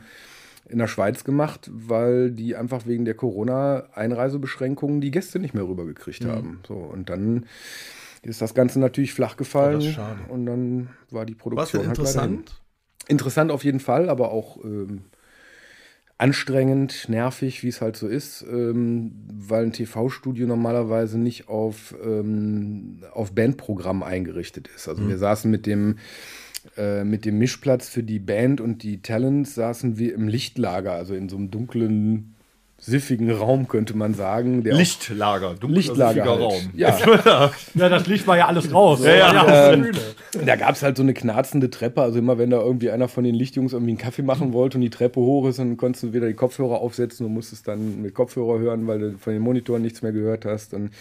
[0.70, 6.26] in der Schweiz gemacht, weil die einfach wegen der Corona-Einreisebeschränkungen die Gäste nicht mehr rübergekriegt
[6.26, 6.60] haben.
[6.68, 7.46] So, und dann
[8.22, 9.82] ist das Ganze natürlich flach gefallen.
[9.82, 10.20] Schade.
[10.28, 12.62] Und dann war die Produktion denn halt interessant?
[13.08, 15.06] Interessant auf jeden Fall, aber auch ähm,
[16.18, 23.04] anstrengend, nervig, wie es halt so ist, ähm, weil ein TV-Studio normalerweise nicht auf, ähm,
[23.14, 24.88] auf Bandprogramm eingerichtet ist.
[24.88, 25.98] Also wir saßen mit dem,
[26.76, 31.14] äh, mit dem Mischplatz für die Band und die Talents saßen wir im Lichtlager, also
[31.14, 32.37] in so einem dunklen,
[32.80, 34.62] siffigen Raum, könnte man sagen.
[34.62, 36.42] Lichtlager, dunkler, Lichtlager siffiger halt.
[36.42, 36.70] Raum.
[36.76, 39.04] Ja, Ja, das Licht war ja alles raus.
[39.04, 39.46] Ja, ja.
[39.46, 39.92] Der Ähm.
[40.46, 42.02] Da gab es halt so eine knarzende Treppe.
[42.02, 44.82] Also immer wenn da irgendwie einer von den Lichtjungs irgendwie einen Kaffee machen wollte und
[44.82, 48.14] die Treppe hoch ist, dann konntest du wieder die Kopfhörer aufsetzen und musstest dann mit
[48.14, 50.76] Kopfhörer hören, weil du von den Monitoren nichts mehr gehört hast.
[50.76, 50.92] Und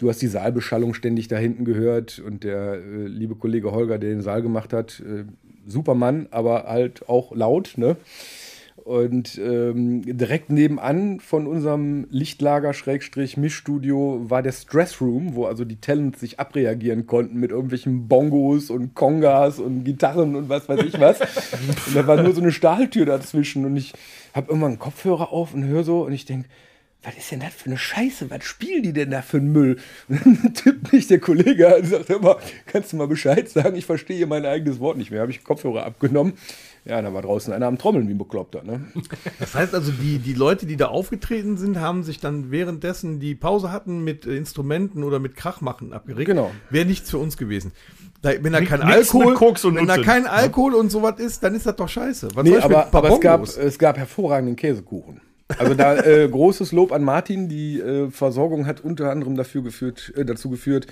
[0.00, 2.22] du hast die Saalbeschallung ständig da hinten gehört.
[2.24, 5.24] Und der äh, liebe Kollege Holger, der den Saal gemacht hat, äh,
[5.66, 7.96] super Mann, aber halt auch laut, ne?
[8.88, 15.66] Und ähm, direkt nebenan von unserem Lichtlager Schrägstrich Mischstudio war der Stress Room, wo also
[15.66, 20.80] die Talents sich abreagieren konnten mit irgendwelchen Bongos und Kongas und Gitarren und was weiß
[20.86, 21.20] ich was.
[21.20, 23.92] und da war nur so eine Stahltür dazwischen und ich
[24.32, 26.48] habe irgendwann einen Kopfhörer auf und höre so und ich denke,
[27.02, 28.30] was ist denn das für eine Scheiße?
[28.30, 29.78] Was spielen die denn da für einen Müll?
[30.08, 33.76] Und dann tippt mich der Kollege an und sagt immer, kannst du mal Bescheid sagen?
[33.76, 35.20] Ich verstehe mein eigenes Wort nicht mehr.
[35.20, 36.32] Habe ich Kopfhörer abgenommen.
[36.88, 38.62] Ja, da war draußen einer am Trommeln wie ein Bekloppter.
[38.62, 38.80] Ne?
[39.38, 43.34] Das heißt also, die, die Leute, die da aufgetreten sind, haben sich dann währenddessen die
[43.34, 46.26] Pause hatten mit äh, Instrumenten oder mit Krachmachen abgeregt.
[46.26, 46.50] Genau.
[46.70, 47.72] Wäre nichts für uns gewesen.
[48.22, 51.20] Da, wenn da kein nix Alkohol, mit Koks und wenn da kein Alkohol und sowas
[51.20, 52.28] ist, dann ist das doch scheiße.
[52.34, 55.20] Was Nee, aber, aber es, gab, es gab hervorragenden Käsekuchen.
[55.56, 57.48] Also da äh, großes Lob an Martin.
[57.48, 60.86] Die äh, Versorgung hat unter anderem dafür geführt, äh, dazu geführt,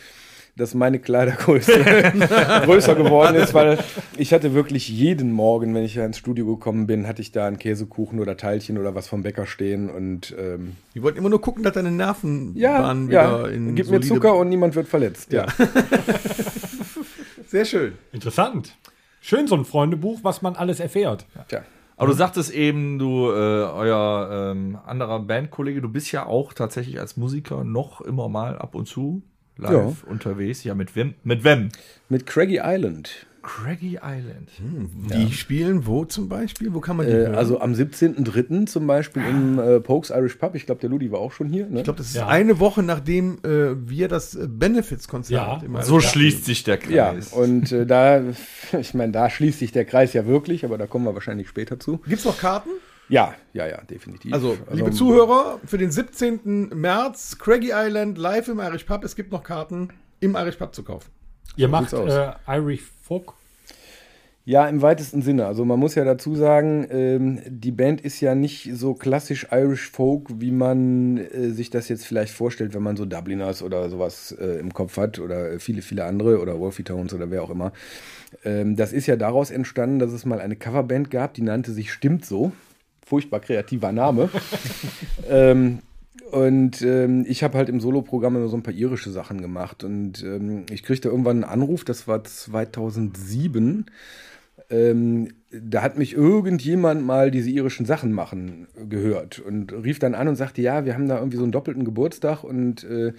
[0.56, 1.72] dass meine Kleidergröße
[2.64, 3.78] größer geworden ist, weil
[4.16, 7.58] ich hatte wirklich jeden Morgen, wenn ich ins Studio gekommen bin, hatte ich da einen
[7.58, 11.62] Käsekuchen oder Teilchen oder was vom Bäcker stehen und ähm, Die wollten immer nur gucken,
[11.62, 15.30] dass deine Nervenbahn ja, wieder ja in gib mir Zucker und niemand wird verletzt.
[15.30, 15.46] Ja.
[17.46, 17.92] Sehr schön.
[18.12, 18.76] Interessant.
[19.20, 21.26] Schön so ein Freundebuch, was man alles erfährt.
[21.48, 21.62] Tja.
[21.98, 27.00] Aber du sagtest eben, du, äh, euer ähm, anderer Bandkollege, du bist ja auch tatsächlich
[27.00, 29.22] als Musiker noch immer mal ab und zu
[29.56, 30.64] live unterwegs.
[30.64, 31.14] Ja, mit wem?
[31.24, 31.68] Mit wem?
[32.08, 33.26] Mit Craggy Island.
[33.42, 34.48] Craggy Island.
[34.58, 36.74] Die spielen wo zum Beispiel?
[36.74, 37.36] Wo kann man die Äh, hören?
[37.36, 38.66] also am 17.03.
[38.66, 40.56] zum Beispiel im äh, Pokes Irish Pub.
[40.56, 41.66] Ich glaube, der Ludi war auch schon hier.
[41.68, 41.78] Ne?
[41.78, 42.26] ich glaube, das ist Ja.
[42.26, 47.12] eine Woche, nachdem äh, wir das äh, Benefits-Konzert Ja, im So schließt sich der Ja,
[47.12, 47.32] Kreis.
[47.32, 48.20] und äh, da,
[48.80, 51.78] ich meine, da schließt sich der Kreis ja wirklich, aber da kommen wir wahrscheinlich später
[51.78, 51.98] zu.
[52.08, 52.70] Gibt's noch Karten?
[53.08, 54.32] Ja, ja, ja, definitiv.
[54.32, 56.70] Also, liebe Zuhörer, für den 17.
[56.74, 59.04] März Craggy Island live im Irish Pub.
[59.04, 59.90] Es gibt noch Karten
[60.20, 61.10] im Irish Pub zu kaufen.
[61.56, 62.12] Ihr macht sieht's aus.
[62.12, 63.34] äh, Irish Folk.
[64.48, 65.46] Ja, im weitesten Sinne.
[65.46, 69.90] Also man muss ja dazu sagen, ähm, die Band ist ja nicht so klassisch Irish
[69.90, 74.30] Folk, wie man äh, sich das jetzt vielleicht vorstellt, wenn man so Dubliners oder sowas
[74.40, 77.50] äh, im Kopf hat oder äh, viele, viele andere oder Wolfie Tones oder wer auch
[77.50, 77.72] immer.
[78.44, 81.92] Ähm, das ist ja daraus entstanden, dass es mal eine Coverband gab, die nannte sich
[81.92, 82.52] Stimmt so.
[83.06, 84.28] Furchtbar kreativer Name.
[85.30, 85.78] ähm,
[86.32, 89.84] und ähm, ich habe halt im Soloprogramm immer so ein paar irische Sachen gemacht.
[89.84, 93.86] Und ähm, ich kriegte irgendwann einen Anruf, das war 2007.
[94.70, 100.26] Ähm, da hat mich irgendjemand mal diese irischen Sachen machen gehört und rief dann an
[100.26, 103.12] und sagte, ja, wir haben da irgendwie so einen doppelten Geburtstag und äh,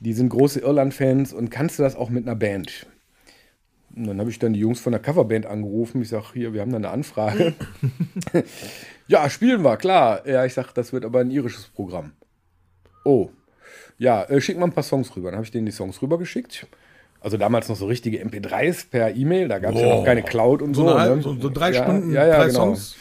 [0.00, 2.86] die sind große Irland-Fans und kannst du das auch mit einer Band?
[3.96, 6.02] Und dann habe ich dann die Jungs von der Coverband angerufen.
[6.02, 7.54] Ich sage, hier, wir haben da eine Anfrage.
[9.08, 10.26] ja, spielen wir, klar.
[10.26, 12.12] Ja, ich sage, das wird aber ein irisches Programm.
[13.04, 13.30] Oh.
[13.98, 15.30] Ja, äh, schick mal ein paar Songs rüber.
[15.30, 16.66] Dann habe ich denen die Songs rübergeschickt.
[17.22, 19.46] Also damals noch so richtige MP3s per E-Mail.
[19.46, 20.88] Da gab es ja noch keine Cloud und so.
[20.88, 21.22] So, eine ne?
[21.22, 22.74] so, so drei ja, Stunden, ja, ja, drei genau.
[22.74, 22.96] Songs.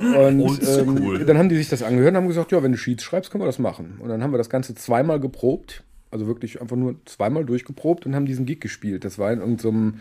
[0.00, 1.20] Und Oldschool.
[1.20, 3.30] ähm, dann haben die sich das angehört und haben gesagt, ja, wenn du Sheets schreibst,
[3.30, 3.98] können wir das machen.
[4.00, 5.82] Und dann haben wir das Ganze zweimal geprobt.
[6.10, 9.04] Also wirklich einfach nur zweimal durchgeprobt und haben diesen Gig gespielt.
[9.04, 10.00] Das war in irgendeinem,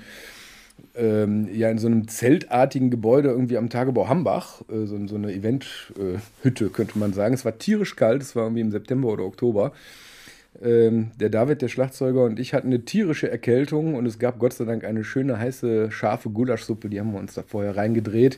[0.95, 4.62] ähm, ja, in so einem zeltartigen Gebäude irgendwie am Tagebau Hambach.
[4.69, 7.33] Äh, so, so eine Eventhütte, könnte man sagen.
[7.33, 8.21] Es war tierisch kalt.
[8.21, 9.71] Es war irgendwie im September oder Oktober.
[10.62, 14.53] Ähm, der David, der Schlagzeuger und ich hatten eine tierische Erkältung und es gab Gott
[14.53, 16.89] sei Dank eine schöne, heiße, scharfe Gulaschsuppe.
[16.89, 18.38] Die haben wir uns da vorher reingedreht.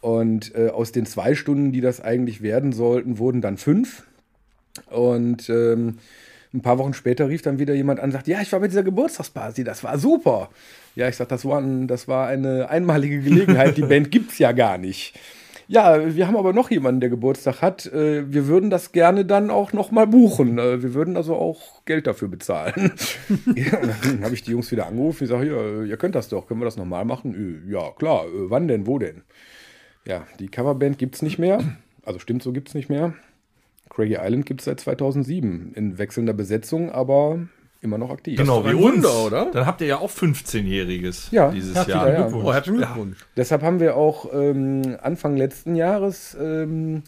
[0.00, 4.04] Und äh, aus den zwei Stunden, die das eigentlich werden sollten, wurden dann fünf.
[4.90, 5.98] Und ähm,
[6.54, 8.68] ein paar Wochen später rief dann wieder jemand an und sagt, ja, ich war bei
[8.68, 10.48] dieser Geburtstagsparty, das war super.
[10.96, 14.52] Ja, ich sag, das war, ein, das war eine einmalige Gelegenheit, die Band gibt's ja
[14.52, 15.14] gar nicht.
[15.70, 17.84] Ja, wir haben aber noch jemanden, der Geburtstag hat.
[17.92, 20.58] Äh, Wir würden das gerne dann auch noch mal buchen.
[20.58, 22.92] Äh, Wir würden also auch Geld dafür bezahlen.
[23.54, 25.24] ja, dann habe ich die Jungs wieder angerufen.
[25.24, 26.46] Ich sage, ja, ihr könnt das doch.
[26.46, 27.62] Können wir das nochmal machen?
[27.68, 28.24] Äh, Ja, klar.
[28.32, 28.86] Wann denn?
[28.86, 29.20] Wo denn?
[30.06, 31.58] Ja, die Coverband gibt's nicht mehr.
[32.02, 33.12] Also stimmt, so gibt's nicht mehr.
[33.88, 37.40] Craigie Island gibt's seit 2007 in wechselnder Besetzung, aber
[37.80, 38.38] immer noch aktiv.
[38.38, 38.82] Genau, wie uns.
[38.82, 39.50] Wunder, oder?
[39.52, 42.14] Dann habt ihr ja auch 15-Jähriges Ja, dieses herzlichen Jahr.
[42.22, 42.44] Glückwunsch.
[42.44, 43.18] Oh, herzlichen Glückwunsch.
[43.36, 47.02] Deshalb haben wir auch ähm, Anfang letzten Jahres ähm,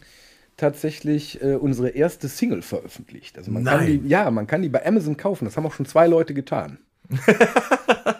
[0.57, 3.37] tatsächlich äh, unsere erste Single veröffentlicht.
[3.37, 4.03] Also man kann Nein.
[4.03, 5.45] die, ja, man kann die bei Amazon kaufen.
[5.45, 6.77] Das haben auch schon zwei Leute getan.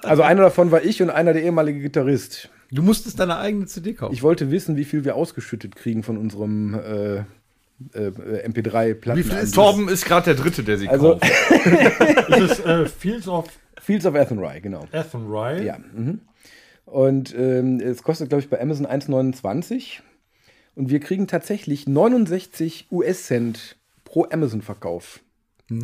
[0.03, 2.49] also einer davon war ich und einer der ehemalige Gitarrist.
[2.71, 4.13] Du musstest deine eigene CD kaufen.
[4.13, 7.23] Ich wollte wissen, wie viel wir ausgeschüttet kriegen von unserem äh,
[7.93, 9.23] äh, MP3-Platten.
[9.23, 11.31] Viel ist Torben ist gerade der Dritte, der sie Also- kauft.
[12.29, 13.45] Das ist äh, Fields of
[13.81, 14.87] Fields of Athenry, genau.
[14.91, 15.65] Athenry.
[15.65, 15.77] Ja.
[15.77, 16.21] Mhm.
[16.85, 19.99] Und ähm, es kostet, glaube ich, bei Amazon 1,29.
[20.75, 25.21] Und wir kriegen tatsächlich 69 US-Cent pro Amazon-Verkauf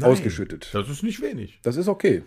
[0.02, 0.70] ausgeschüttet.
[0.74, 1.60] Das ist nicht wenig.
[1.64, 2.24] Das ist okay.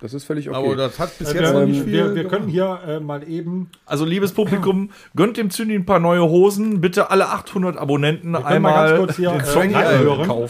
[0.00, 0.56] Das ist völlig okay.
[0.56, 1.92] Aber das hat bis Wir, jetzt noch nicht viel.
[1.92, 5.98] wir, wir können hier äh, mal eben Also, liebes Publikum, gönnt dem Zündi ein paar
[5.98, 6.80] neue Hosen.
[6.80, 9.70] Bitte alle 800 Abonnenten Wir können mal einmal ganz kurz hier den äh, Song.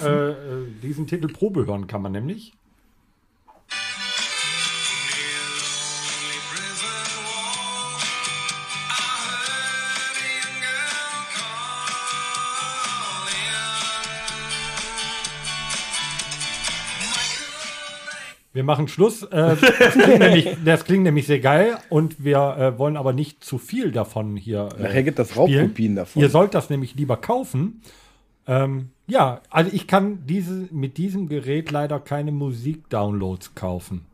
[0.05, 0.35] Äh, äh,
[0.83, 2.53] diesen Titel Probe hören kann man nämlich.
[18.59, 19.23] Wir machen Schluss.
[19.23, 19.61] Äh, das,
[19.92, 23.92] klingt nämlich, das klingt nämlich sehr geil und wir äh, wollen aber nicht zu viel
[23.92, 24.68] davon hier.
[24.77, 25.37] Äh, Nachher gibt das.
[25.37, 26.21] Raubkopien davon.
[26.21, 27.83] Ihr sollt das nämlich lieber kaufen.
[28.49, 34.07] Ähm, ja, also ich kann diese, mit diesem Gerät leider keine Musik-Downloads kaufen.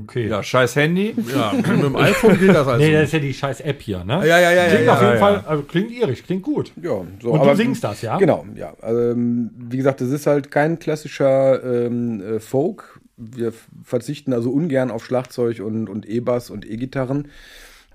[0.00, 0.28] Okay.
[0.28, 1.14] Ja, scheiß Handy.
[1.30, 2.82] Ja, mit dem iPhone geht das also.
[2.82, 4.26] Nee, das ist ja die scheiß App hier, ne?
[4.26, 5.26] ja, ja, ja, Klingt ja, auf ja, jeden ja.
[5.26, 6.72] Fall, also klingt irisch, klingt gut.
[6.82, 8.16] Ja, so, Und aber- du singst das, ja?
[8.16, 8.72] Genau, ja.
[8.82, 13.01] Ähm, wie gesagt, das ist halt kein klassischer ähm, äh, Folk.
[13.34, 17.28] Wir verzichten also ungern auf Schlagzeug und, und E-Bass und E-Gitarren.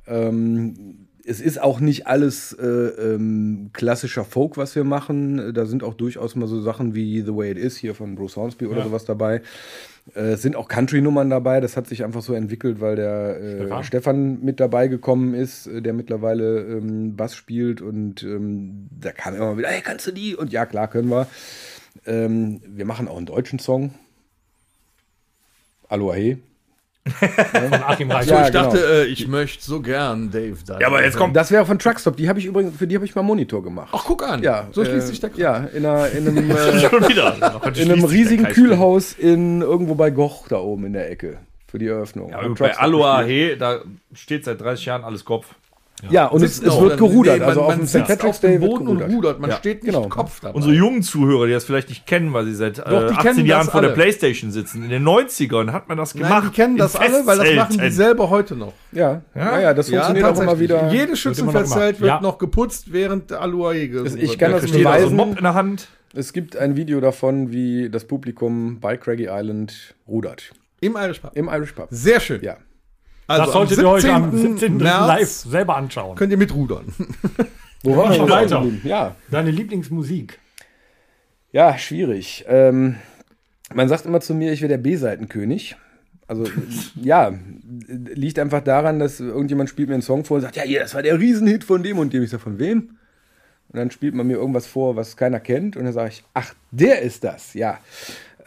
[0.08, 5.54] Ähm, es ist auch nicht alles äh, ähm, klassischer Folk, was wir machen.
[5.54, 8.38] Da sind auch durchaus mal so Sachen wie The Way It Is hier von Bruce
[8.38, 9.42] Hornsby oder sowas dabei.
[10.16, 11.60] Äh, es sind auch Country-Nummern dabei.
[11.60, 13.84] Das hat sich einfach so entwickelt, weil der äh, Stefan?
[13.84, 14.40] Stefan.
[14.42, 17.82] mit dabei gekommen ist, äh, der mittlerweile ähm, Bass spielt.
[17.82, 20.34] Und ähm, da kam immer wieder, hey, kannst du die?
[20.34, 21.28] Und ja, klar, können wir.
[22.06, 23.92] Ähm, wir machen auch einen deutschen Song.
[25.90, 26.38] Aloha hey.
[27.08, 28.28] Von Achim Reich.
[28.28, 28.90] Ja, ich dachte, genau.
[28.90, 30.80] äh, ich möchte so gern Dave da.
[30.80, 32.18] Ja, aber jetzt kommt Das wäre von Truckstop.
[32.18, 33.90] Die habe ich übrigens, für die habe ich mal Monitor gemacht.
[33.94, 34.44] Ach, guck an.
[34.44, 35.40] ja, so äh, schließt sich der Kreis.
[35.40, 37.62] Ja, in, einer, in einem, äh, schon wieder.
[37.76, 41.88] in einem riesigen Kühlhaus in irgendwo bei Goch da oben in der Ecke für die
[41.88, 42.32] Eröffnung.
[42.32, 43.22] Ja, bei Aloha.
[43.22, 43.80] Hey, da
[44.14, 45.48] steht seit 30 Jahren alles Kopf.
[46.12, 47.40] Ja, und es, es wird gerudert.
[47.40, 48.08] nee, also man, auf dem man St.
[48.08, 49.18] sitzt auf dem Day wird Boden und gerudert.
[49.18, 49.40] rudert.
[49.40, 50.08] Man Ja, steht nicht genau.
[50.08, 50.54] Kopf dabei.
[50.54, 53.18] Unsere jungen Zuhörer, die das vielleicht nicht kennen, weil sie seit äh, Doch, die 18
[53.34, 53.90] kennen Jahren vor der.
[53.90, 54.84] Playstation sitzen.
[54.84, 56.30] In den 90ern hat man das gemacht.
[56.30, 58.74] Nein, die kennen das alle, weil das machen die selber heute noch.
[58.92, 60.92] Ja, ja, ja, das Ja, funktioniert auch immer wieder.
[60.94, 62.22] Jedes Schützenfestzelt wird Ja.
[62.22, 65.16] noch geputzt, während der Aluae gesungen ich kann Ja, das beweisen.
[65.16, 65.88] Mob in der Hand.
[66.14, 70.52] Es gibt ein Video davon, wie das Publikum bei Craggy Island rudert.
[70.80, 71.32] Im Irish Pub.
[71.36, 71.88] Im Irish Pub.
[71.90, 72.42] Sehr schön.
[72.44, 72.58] Ja.
[73.28, 74.58] Also das solltet ihr euch am 17.
[74.58, 74.78] 17.
[74.78, 76.16] März live selber anschauen.
[76.16, 76.94] Könnt ihr mitrudern.
[77.84, 78.66] Wo waren wir weiter.
[78.84, 79.16] Ja.
[79.30, 80.40] Deine Lieblingsmusik.
[81.52, 82.46] Ja, schwierig.
[82.48, 82.96] Ähm,
[83.74, 85.76] man sagt immer zu mir, ich wäre der B-Seitenkönig.
[86.28, 86.46] Also,
[86.96, 87.34] ja,
[87.88, 90.96] liegt einfach daran, dass irgendjemand spielt mir einen Song vor und sagt, ja, hier, das
[90.96, 92.24] war der Riesenhit von dem und dem.
[92.24, 92.98] Ich sage, von wem?
[93.70, 95.76] Und dann spielt man mir irgendwas vor, was keiner kennt.
[95.76, 97.80] Und dann sage ich, ach, der ist das, ja.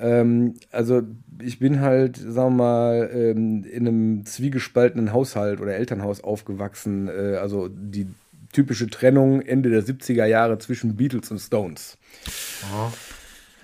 [0.00, 1.02] Ähm, also,
[1.42, 7.08] ich bin halt, sagen wir mal, ähm, in einem zwiegespaltenen Haushalt oder Elternhaus aufgewachsen.
[7.08, 8.06] Äh, also, die
[8.52, 11.98] typische Trennung Ende der 70er Jahre zwischen Beatles und Stones.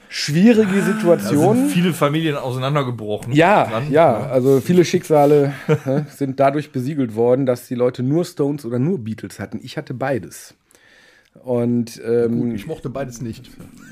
[0.09, 1.69] Schwierige Da sind Situation.
[1.69, 3.33] viele Familien auseinandergebrochen.
[3.33, 3.91] Ja, dran.
[3.91, 5.53] ja, also viele Schicksale
[5.85, 9.59] ne, sind dadurch besiegelt worden, dass die Leute nur Stones oder nur Beatles hatten.
[9.63, 10.55] Ich hatte beides.
[11.45, 13.51] Und ähm, Ich mochte beides nicht.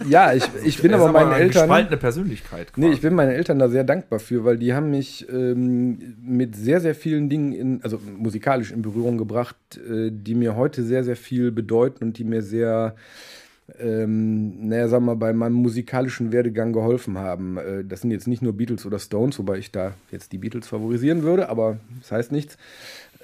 [0.09, 1.63] ja, ich, ich bin Er aber meinen eine Eltern.
[1.63, 2.73] gespaltene Persönlichkeit.
[2.77, 2.95] Nee, quasi.
[2.97, 6.81] ich bin meinen Eltern da sehr dankbar für, weil die haben mich ähm, mit sehr,
[6.81, 9.57] sehr vielen Dingen, in, also musikalisch in Berührung gebracht,
[9.89, 12.95] äh, die mir heute sehr, sehr viel bedeuten und die mir sehr,
[13.79, 17.57] ähm, naja, sagen wir mal, bei meinem musikalischen Werdegang geholfen haben.
[17.57, 20.67] Äh, das sind jetzt nicht nur Beatles oder Stones, wobei ich da jetzt die Beatles
[20.69, 22.57] favorisieren würde, aber das heißt nichts.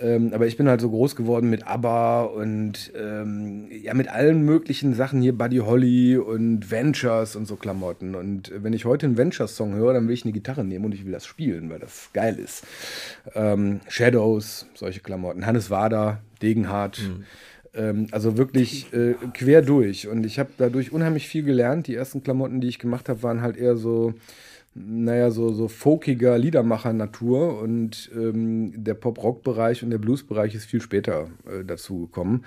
[0.01, 4.43] Ähm, aber ich bin halt so groß geworden mit ABBA und ähm, ja, mit allen
[4.43, 8.15] möglichen Sachen hier, Buddy Holly und Ventures und so Klamotten.
[8.15, 11.05] Und wenn ich heute einen Ventures-Song höre, dann will ich eine Gitarre nehmen und ich
[11.05, 12.65] will das spielen, weil das geil ist.
[13.35, 15.45] Ähm, Shadows, solche Klamotten.
[15.45, 17.01] Hannes Wader, Degenhardt.
[17.75, 20.09] Ähm, also wirklich äh, quer durch.
[20.09, 21.87] Und ich habe dadurch unheimlich viel gelernt.
[21.87, 24.15] Die ersten Klamotten, die ich gemacht habe, waren halt eher so
[24.75, 31.29] naja, so, so folkiger Liedermacher-Natur und ähm, der Pop-Rock-Bereich und der Blues-Bereich ist viel später
[31.47, 32.45] äh, dazu gekommen.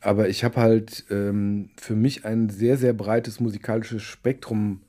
[0.00, 4.82] Aber ich habe halt ähm, für mich ein sehr, sehr breites musikalisches Spektrum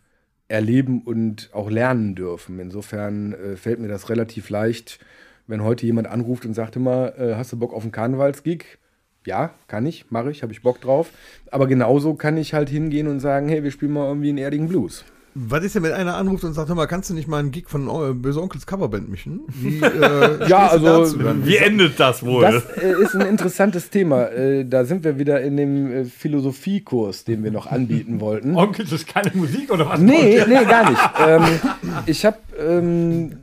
[0.49, 2.59] erleben und auch lernen dürfen.
[2.59, 4.99] Insofern äh, fällt mir das relativ leicht,
[5.47, 8.79] wenn heute jemand anruft und sagt immer, äh, hast du Bock auf einen Karnevalsgig?
[9.25, 11.11] Ja, kann ich, mache ich, habe ich Bock drauf.
[11.51, 14.67] Aber genauso kann ich halt hingehen und sagen, hey, wir spielen mal irgendwie einen erdigen
[14.67, 15.05] Blues.
[15.35, 17.51] Was ist denn, wenn einer anruft und sagt, hör mal, kannst du nicht mal einen
[17.51, 17.87] Gig von
[18.21, 19.41] Böse Onkels Coverband mischen?
[19.47, 21.05] Wie, äh, Ja, also?
[21.45, 22.41] Wie endet das wohl?
[22.41, 24.27] Das äh, ist ein interessantes Thema.
[24.27, 28.55] Äh, da sind wir wieder in dem äh, Philosophiekurs, den wir noch anbieten wollten.
[28.55, 29.99] Onkel, das ist keine Musik oder was?
[29.99, 31.01] Nee, nee, gar nicht.
[31.25, 31.43] Ähm,
[32.05, 33.37] ich habe ähm,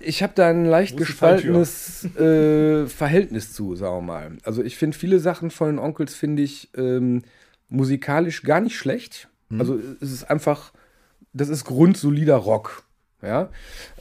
[0.00, 4.30] ich hab da ein leicht gespaltenes äh, Verhältnis zu, sagen wir mal.
[4.42, 7.22] Also ich finde viele Sachen von den Onkels, finde ich ähm,
[7.68, 9.28] musikalisch gar nicht schlecht.
[9.58, 10.72] Also es ist einfach,
[11.40, 12.84] das ist grundsolider Rock.
[13.20, 13.50] Ja,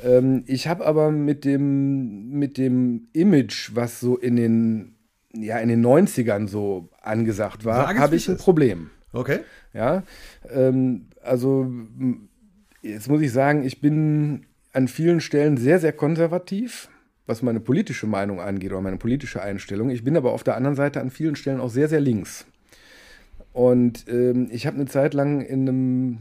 [0.04, 4.96] ähm, ich habe aber mit dem, mit dem Image, was so in den,
[5.34, 8.44] ja, in den 90ern so angesagt war, habe ich ein ist.
[8.44, 8.92] Problem.
[9.14, 9.40] Okay.
[9.74, 10.04] Ja,
[10.52, 11.72] ähm, also
[12.84, 16.90] jetzt muss ich sagen, ich bin an vielen Stellen sehr, sehr konservativ,
[17.26, 19.90] was meine politische Meinung angeht oder meine politische Einstellung.
[19.90, 22.46] Ich bin aber auf der anderen Seite an vielen Stellen auch sehr, sehr links.
[23.52, 26.18] Und ähm, ich habe eine Zeit lang in einem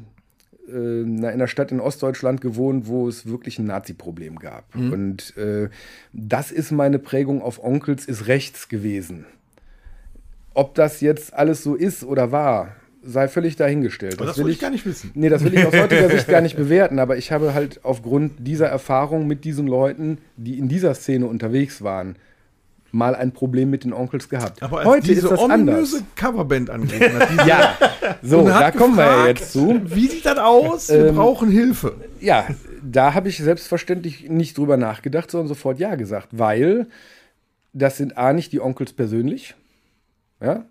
[0.68, 4.74] äh, in einer Stadt in Ostdeutschland gewohnt, wo es wirklich ein Nazi-Problem gab.
[4.74, 5.68] Und äh,
[6.12, 9.26] das ist meine Prägung auf Onkels, ist rechts gewesen.
[10.54, 14.14] Ob das jetzt alles so ist oder war, sei völlig dahingestellt.
[14.16, 15.10] Aber das will ich gar nicht wissen.
[15.14, 18.46] Nee, das will ich aus heutiger Sicht gar nicht bewerten, aber ich habe halt aufgrund
[18.46, 22.16] dieser Erfahrung mit diesen Leuten, die in dieser Szene unterwegs waren,
[22.96, 24.62] mal ein Problem mit den Onkels gehabt.
[24.62, 26.14] Aber als Heute diese ist das ominöse anders.
[26.16, 27.76] Coverband angerufen hat, Ja,
[28.22, 29.80] so, da kommen wir ja jetzt zu.
[29.84, 30.88] Wie sieht das aus?
[30.88, 31.94] Wir Ähm, brauchen Hilfe.
[32.20, 32.46] Ja,
[32.82, 36.86] da habe ich selbstverständlich nicht drüber nachgedacht, sondern sofort Ja gesagt, weil
[37.72, 39.54] das sind A nicht die Onkels persönlich,
[40.40, 40.64] ja,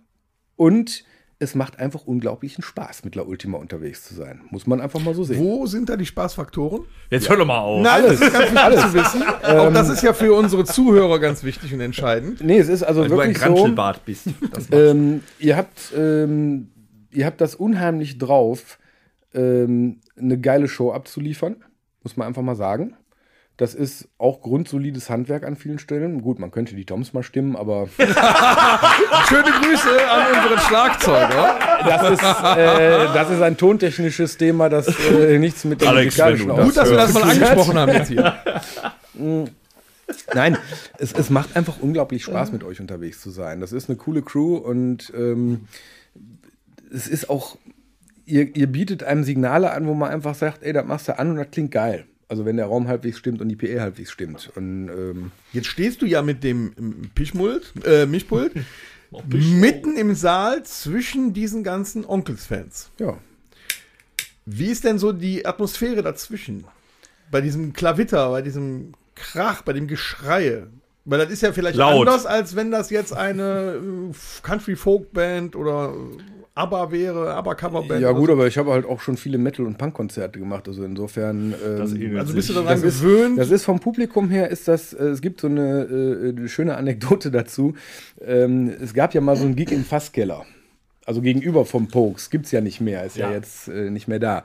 [0.55, 1.03] und
[1.37, 4.41] es macht einfach unglaublichen Spaß, mit La Ultima unterwegs zu sein.
[4.51, 5.43] Muss man einfach mal so sehen.
[5.43, 6.85] Wo sind da die Spaßfaktoren?
[7.09, 7.83] Jetzt hör doch mal auf.
[7.83, 9.23] Nein, das ist ganz wichtig zu wissen.
[9.43, 12.41] Auch das ist ja für unsere Zuhörer ganz wichtig und entscheidend.
[12.41, 13.53] Nee, es ist also Weil du ein wirklich so.
[13.53, 14.27] Granschelbart bist.
[14.71, 16.69] Ähm, ihr habt, ähm,
[17.11, 18.79] ihr habt das unheimlich drauf,
[19.33, 21.57] ähm, eine geile Show abzuliefern,
[22.03, 22.95] muss man einfach mal sagen.
[23.57, 26.21] Das ist auch grundsolides Handwerk an vielen Stellen.
[26.21, 31.59] Gut, man könnte die Toms mal stimmen, aber Schöne Grüße an unseren Schlagzeuger.
[31.85, 36.49] das ist, äh, das ist ein tontechnisches Thema, das äh, nichts mit dem Alex, musikalischen
[36.49, 38.35] wenn du das Gut, dass wir das mal angesprochen haben jetzt hier.
[40.33, 40.57] Nein,
[40.97, 43.61] es, es macht einfach unglaublich Spaß, mit euch unterwegs zu sein.
[43.61, 45.67] Das ist eine coole Crew und ähm,
[46.93, 47.57] es ist auch,
[48.25, 51.31] ihr, ihr bietet einem Signale an, wo man einfach sagt, ey, das machst du an
[51.31, 52.05] und das klingt geil.
[52.27, 54.51] Also wenn der Raum halbwegs stimmt und die PE halbwegs stimmt.
[54.55, 58.53] Und ähm, Jetzt stehst du ja mit dem ähm, Pischmult, äh, Mischpult
[59.29, 62.89] mitten im Saal zwischen diesen ganzen Onkels-Fans.
[62.99, 63.17] ja,
[64.45, 66.65] Wie ist denn so die Atmosphäre dazwischen?
[67.31, 70.67] Bei diesem Klavitter, bei diesem Krach, bei dem Geschreie.
[71.05, 72.07] Weil das ist ja vielleicht Laut.
[72.07, 73.75] anders, als wenn das jetzt eine
[74.11, 76.17] äh, Country-Folk-Band oder äh,
[76.55, 78.01] ABBA wäre, ABBA-Coverband.
[78.01, 78.33] ja oder gut, so.
[78.33, 80.67] aber ich habe halt auch schon viele Metal- und Punk-Konzerte gemacht.
[80.69, 81.53] Also insofern.
[81.65, 83.37] Ähm, Also bist du daran Das ist, gewöhnt?
[83.37, 86.77] das ist vom Publikum her, ist das, äh, es gibt so eine, äh, eine schöne
[86.77, 87.73] Anekdote dazu.
[88.25, 90.45] Ähm, es gab ja mal so einen Gig im Fasskeller.
[91.05, 92.29] Also gegenüber vom Pokes.
[92.29, 93.35] Gibt es ja nicht mehr, ist ja, Ja.
[93.35, 94.43] jetzt äh, nicht mehr da.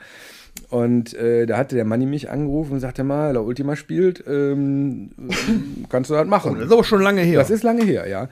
[0.68, 5.10] Und äh, da hatte der Manni mich angerufen und sagte mal, La Ultima spielt, ähm,
[5.88, 6.56] kannst du das machen?
[6.56, 7.38] das ist aber schon lange her.
[7.38, 8.28] Das ist lange her, ja.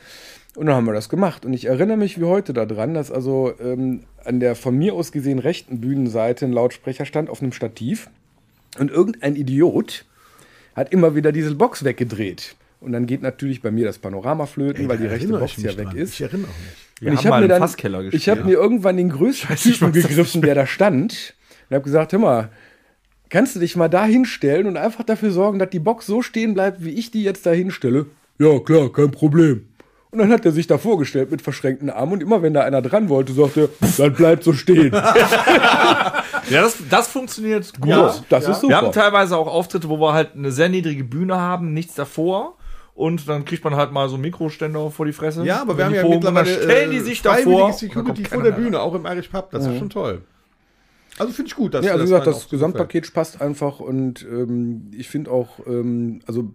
[0.59, 1.47] Und dann haben wir das gemacht.
[1.47, 5.13] Und ich erinnere mich wie heute daran, dass also ähm, an der von mir aus
[5.13, 8.11] gesehen rechten Bühnenseite ein Lautsprecher stand auf einem Stativ.
[8.77, 10.05] Und irgendein Idiot
[10.75, 12.57] hat immer wieder diese Box weggedreht.
[12.81, 15.77] Und dann geht natürlich bei mir das Panorama flöten, weil die rechte Box ich ja
[15.77, 15.97] weg dran.
[15.97, 16.15] ist.
[16.15, 17.03] Ich erinnere mich.
[17.03, 18.09] Wir Und haben hab mal mir dann-.
[18.11, 21.35] Ich habe mir irgendwann den größten Typen gegriffen, der da stand.
[21.71, 22.49] Und habe gesagt, hör mal,
[23.29, 26.55] kannst du dich mal da hinstellen und einfach dafür sorgen, dass die Box so stehen
[26.55, 28.07] bleibt, wie ich die jetzt da hinstelle?
[28.41, 29.68] Ja, klar, kein Problem.
[30.11, 32.81] Und dann hat er sich da vorgestellt mit verschränkten Armen und immer wenn da einer
[32.81, 34.93] dran wollte, sagte er, dann bleibt so stehen.
[36.51, 37.89] Ja, das, das funktioniert gut.
[37.89, 38.69] Ja, das ist super.
[38.69, 42.57] Wir haben teilweise auch Auftritte, wo wir halt eine sehr niedrige Bühne haben, nichts davor.
[42.95, 45.45] Und dann kriegt man halt mal so einen Mikroständer vor die Fresse.
[45.45, 47.73] Ja, aber wir haben Die ja Bogen, mittlerweile stellen die äh, sich davor.
[47.73, 49.51] Security Da vor der Bühne, auch im Irish Pub.
[49.51, 50.23] Das ist schon toll.
[51.19, 53.81] Also finde ich gut, dass Ja, also wie das gesagt, dann das Gesamtpaket passt einfach
[53.81, 56.51] und ähm, ich finde auch, ähm, also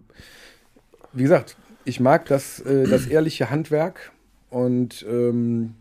[1.12, 4.12] wie gesagt, ich mag das, äh, das ehrliche Handwerk
[4.50, 5.74] und ähm,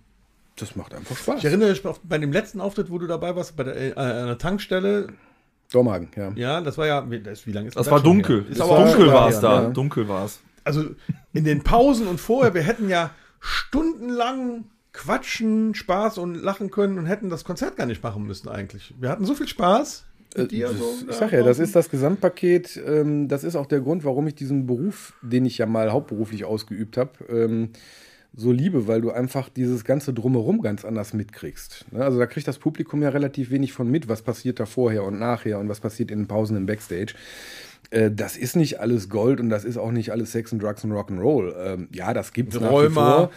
[0.56, 1.40] das macht einfach Spaß.
[1.40, 4.38] Ich erinnere mich bei dem letzten Auftritt, wo du dabei warst, bei der, äh, einer
[4.38, 5.08] Tankstelle.
[5.72, 6.32] Dormagen, ja.
[6.36, 8.46] Ja, das war ja, wie, das, wie lange ist Das denn war dunkel.
[8.50, 9.64] Das aber war auch dunkel war es da.
[9.64, 9.70] ja.
[9.70, 10.40] Dunkel war es.
[10.64, 10.86] Also
[11.34, 17.08] in den Pausen und vorher, wir hätten ja stundenlang quatschen, Spaß und lachen können und
[17.08, 18.94] hätten das Konzert gar nicht machen müssen eigentlich.
[19.00, 20.06] Wir hatten so viel Spaß.
[20.38, 22.82] Mit dir Das, so, ich sag ja, das ist das Gesamtpaket.
[22.86, 26.46] Ähm, das ist auch der Grund, warum ich diesen Beruf, den ich ja mal hauptberuflich
[26.46, 27.70] ausgeübt habe, ähm,
[28.36, 31.86] so liebe, weil du einfach dieses ganze Drumherum ganz anders mitkriegst.
[31.92, 32.04] Ne?
[32.04, 35.20] Also da kriegt das Publikum ja relativ wenig von mit, was passiert da vorher und
[35.20, 37.14] nachher und was passiert in den Pausen im Backstage.
[37.94, 40.84] Äh, Das ist nicht alles Gold und das ist auch nicht alles Sex und Drugs
[40.84, 41.54] und Rock'n'Roll.
[41.58, 43.30] Ähm, ja, das gibt's nach wie vor.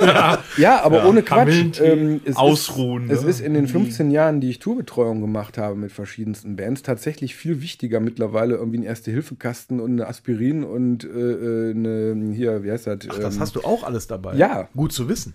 [0.56, 1.80] ja, aber ohne Quatsch.
[1.80, 3.30] Ähm, es Ausruhen, Ist, es ne?
[3.30, 7.60] ist in den 15 Jahren, die ich Tourbetreuung gemacht habe mit verschiedensten Bands, tatsächlich viel
[7.60, 12.86] wichtiger mittlerweile irgendwie ein Erste-Hilfe-Kasten und eine Aspirin und äh, äh, eine, hier, wie heißt
[12.86, 12.98] das?
[13.08, 14.34] Ach, das ähm, hast du auch alles dabei.
[14.36, 14.68] Ja.
[14.74, 15.34] Gut zu wissen.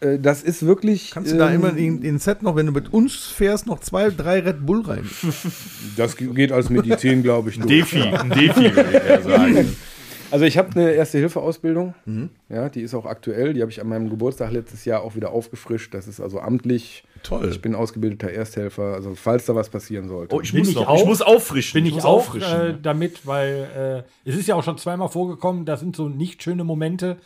[0.00, 1.10] Äh, das ist wirklich.
[1.12, 3.80] Kannst du da ähm, immer in den Set noch, wenn du mit uns fährst, noch
[3.80, 5.08] zwei, drei Red Bull rein?
[5.96, 7.68] Das geht als Medizin, glaube ich, durch.
[7.68, 9.76] Defi, ein Defi, würde ich eher sagen.
[10.32, 11.94] Also ich habe eine Erste-Hilfe-Ausbildung.
[12.04, 12.30] Mhm.
[12.48, 13.52] Ja, die ist auch aktuell.
[13.52, 15.92] Die habe ich an meinem Geburtstag letztes Jahr auch wieder aufgefrischt.
[15.92, 17.02] Das ist also amtlich.
[17.22, 17.48] Toll.
[17.50, 18.94] Ich bin ausgebildeter Ersthelfer.
[18.94, 20.34] Also falls da was passieren sollte.
[20.34, 21.00] Oh, ich Bin muss ich noch, auch.
[21.00, 21.74] ich muss auffrischen.
[21.74, 25.64] Bin ich, muss auch äh, damit, weil äh, es ist ja auch schon zweimal vorgekommen,
[25.64, 27.16] da sind so nicht schöne Momente,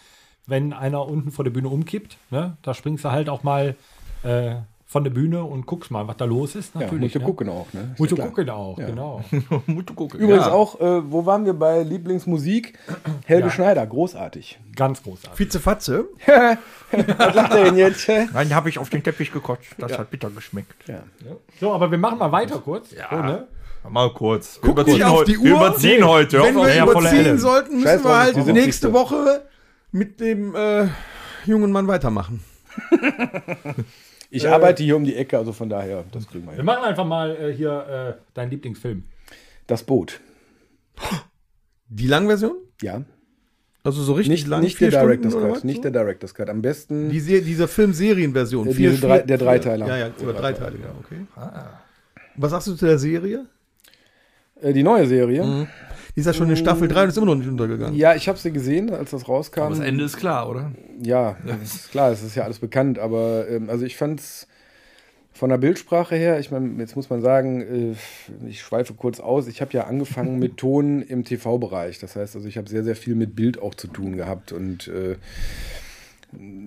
[0.46, 2.16] wenn einer unten vor der Bühne umkippt.
[2.30, 2.56] Ne?
[2.62, 3.76] Da springst du halt auch mal
[4.22, 6.74] äh, von der Bühne und guckst mal, was da los ist.
[6.74, 7.00] ja, Natürlich.
[7.02, 7.24] musst du ne?
[7.24, 7.66] gucken auch.
[7.72, 7.94] Ne?
[7.98, 9.24] Musst du ja gucken auch, genau.
[9.66, 12.78] Übrigens auch, äh, wo waren wir bei Lieblingsmusik?
[13.26, 13.50] Helge Ja.
[13.50, 14.60] Schneider, großartig.
[14.76, 15.38] Ganz großartig.
[15.38, 16.04] Vizefatze?
[17.18, 18.08] Was lacht er denn jetzt?
[18.08, 19.74] Nein, habe ich auf den Teppich gekotzt.
[19.78, 20.86] Das hat bitter geschmeckt.
[20.88, 21.00] Ja.
[21.58, 22.92] So, aber wir machen mal weiter kurz.
[22.92, 23.08] Ja.
[23.10, 23.48] So, ne?
[23.90, 24.58] Mal kurz.
[24.62, 25.60] Guck überziehen auf heute- die Wir Uhr.
[25.66, 26.40] überziehen heute.
[26.42, 28.64] Wenn wir ja, überziehen sollten, müssen Scheiß wir halt die 70.
[28.64, 29.42] nächste Woche
[29.94, 30.88] mit dem äh,
[31.46, 32.40] jungen Mann weitermachen.
[34.30, 36.64] Ich arbeite hier um die Ecke, also von daher, das kriegen wir Wir hin.
[36.64, 39.04] machen einfach mal äh, hier äh, deinen Lieblingsfilm.
[39.68, 40.18] Das Boot.
[41.88, 42.56] Die Langversion?
[42.82, 43.02] Ja.
[43.84, 44.62] Also so richtig Nicht, lang?
[44.62, 45.64] nicht vier der Stunden Director's Cut.
[45.64, 46.48] Nicht der Director's Cut.
[46.50, 47.10] Am besten.
[47.10, 48.66] Die Se dieser Film-Serienversion.
[48.66, 49.86] Ja, Vier- diese drei- der Dreiteiler.
[49.86, 51.26] Ja, ja, über Oder Dreiteiler, ja, okay.
[52.34, 53.46] Was sagst du zu der Serie?
[54.60, 55.44] Äh, die neue Serie.
[55.44, 55.68] Mhm.
[56.14, 57.96] Die ist ja schon in Staffel 3 und ist immer noch nicht untergegangen.
[57.96, 59.70] Ja, ich habe sie gesehen, als das rauskam.
[59.70, 60.70] Das Ende ist klar, oder?
[61.02, 64.46] Ja, das ist klar, es ist ja alles bekannt, aber ähm, also ich fand's
[65.32, 69.48] von der Bildsprache her, ich meine, jetzt muss man sagen, äh, ich schweife kurz aus,
[69.48, 71.98] ich habe ja angefangen mit Ton im TV-Bereich.
[71.98, 74.86] Das heißt, also ich habe sehr, sehr viel mit Bild auch zu tun gehabt und
[74.86, 75.16] äh,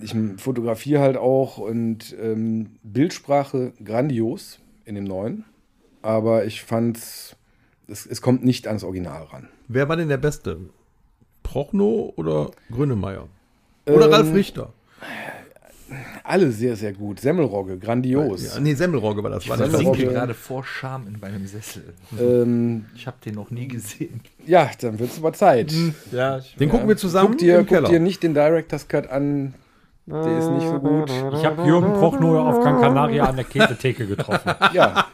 [0.02, 5.46] ich fotografiere halt auch und ähm, Bildsprache grandios in dem neuen,
[6.02, 7.37] aber ich fand's,
[7.88, 9.48] es, es kommt nicht ans Original ran.
[9.68, 10.58] Wer war denn der Beste?
[11.44, 13.28] Prochnow oder Grönemeyer?
[13.86, 14.74] Oder Ähm, Ralf Richter?
[16.26, 17.22] Alle sehr, sehr gut.
[17.22, 18.56] Semmelrogge, grandios.
[18.56, 19.48] Ja, nee, Semmelrogge war das.
[19.48, 20.00] War das Semmelrogge.
[20.00, 21.94] sinke gerade vor Scham in meinem Sessel.
[22.20, 24.20] Ähm, Ich habe den noch nie gesehen.
[24.46, 25.74] Ja, dann wird es aber Zeit.
[26.12, 27.82] Ja, ich, Den gucken wir zusammen Guck dir, im Keller.
[27.84, 29.54] guck dir nicht den Director's Cut an.
[30.10, 31.10] Der ist nicht so gut.
[31.10, 34.52] Ich habe Jürgen Prochnow auf Gran Canaria an der Käsetheke getroffen.
[34.74, 35.06] Ja,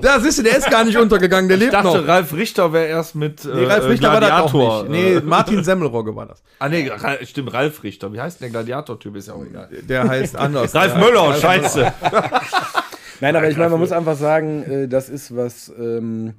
[0.00, 2.08] Da siehst du, der ist gar nicht untergegangen, der ich lebt dachte, noch.
[2.08, 4.82] Ralf Richter wäre erst mit äh, Nee, Ralf Richter war das auch Gladiator.
[4.84, 4.90] nicht.
[4.90, 6.42] Nee, äh, Martin Semmelrogge war das.
[6.60, 8.10] ah, nee, Ra- stimmt, Ralf Richter.
[8.14, 9.16] Wie heißt denn der Gladiator-Typ?
[9.16, 9.68] Ist ja auch egal.
[9.86, 10.74] Der heißt anders.
[10.74, 10.98] Ralf Ja.
[10.98, 11.92] Möller, scheiße.
[13.20, 16.32] nein, aber ich meine, man muss einfach sagen, äh, das ist was ähm,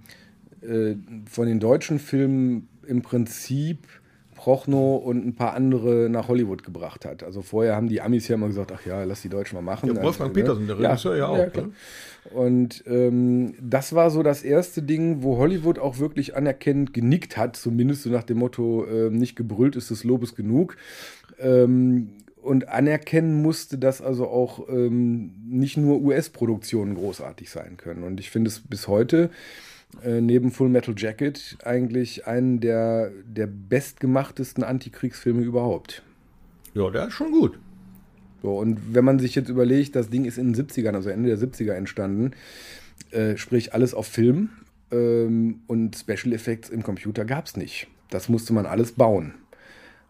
[0.61, 0.95] äh,
[1.29, 3.85] von den deutschen Filmen im Prinzip
[4.39, 7.23] Prochnow und ein paar andere nach Hollywood gebracht hat.
[7.23, 9.93] Also vorher haben die Amis ja immer gesagt, ach ja, lass die Deutschen mal machen.
[9.93, 11.67] Ja, Wolfgang Dann, Petersen, der Regisseur, ja auch, klar.
[11.67, 11.73] ne?
[12.33, 17.57] Und ähm, das war so das erste Ding, wo Hollywood auch wirklich anerkennend genickt hat,
[17.57, 20.77] zumindest so nach dem Motto, ähm, nicht gebrüllt ist des Lobes genug.
[21.37, 22.11] Ähm,
[22.41, 28.03] und anerkennen musste, dass also auch ähm, nicht nur US-Produktionen großartig sein können.
[28.03, 29.29] Und ich finde es bis heute
[30.03, 36.03] äh, neben Full Metal Jacket eigentlich einen der, der bestgemachtesten Antikriegsfilme überhaupt.
[36.73, 37.59] Ja, der ist schon gut.
[38.41, 41.35] So, und wenn man sich jetzt überlegt, das Ding ist in den 70ern, also Ende
[41.35, 42.31] der 70er entstanden,
[43.11, 44.49] äh, sprich alles auf Film
[44.91, 47.87] ähm, und Special Effects im Computer gab es nicht.
[48.09, 49.33] Das musste man alles bauen.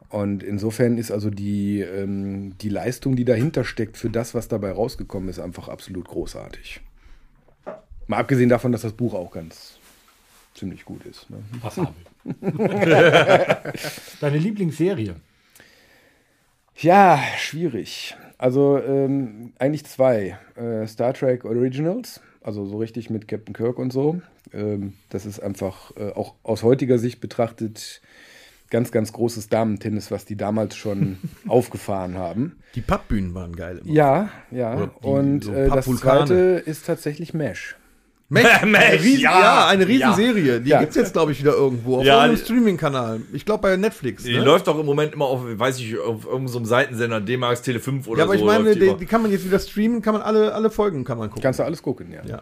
[0.10, 4.72] Und insofern ist also die, ähm, die Leistung, die dahinter steckt, für das, was dabei
[4.72, 6.82] rausgekommen ist, einfach absolut großartig.
[8.10, 9.78] Mal abgesehen davon, dass das Buch auch ganz
[10.56, 11.30] ziemlich gut ist.
[11.30, 11.38] Ne?
[11.62, 11.94] Passabel.
[14.20, 15.16] Deine Lieblingsserie?
[16.76, 18.16] Ja, schwierig.
[18.38, 20.38] Also ähm, eigentlich zwei.
[20.56, 24.22] Äh, Star Trek Originals, also so richtig mit Captain Kirk und so.
[24.54, 28.02] Ähm, das ist einfach äh, auch aus heutiger Sicht betrachtet
[28.72, 32.58] ganz, ganz großes Damentennis, was die damals schon aufgefahren haben.
[32.76, 33.82] Die Pappbühnen waren geil.
[33.84, 33.94] Immer.
[33.94, 34.86] Ja, ja.
[34.88, 36.34] Die- Und so äh, das zweite
[36.66, 37.76] ist tatsächlich Mesh.
[38.30, 40.60] Mensch, eine Riesen, ja, ja, eine Riesenserie.
[40.62, 40.80] Die Ja.
[40.80, 41.98] gibt's jetzt, glaube ich, wieder irgendwo.
[41.98, 43.22] Auf Ja, irgendeinem die- Streaming-Kanal.
[43.34, 44.24] Ich glaube bei Netflix.
[44.24, 44.44] Die Ne?
[44.44, 47.80] läuft doch im Moment immer auf, weiß ich, auf irgendeinem so einem Seitensender, D-Max, Tele
[47.80, 48.40] 5 oder ja, aber so.
[48.40, 51.18] ich meine, die die, kann man jetzt wieder streamen, kann man alle, alle Folgen kann
[51.18, 51.42] man gucken.
[51.44, 52.22] Kannst du alles gucken, ja.
[52.26, 52.42] Ja.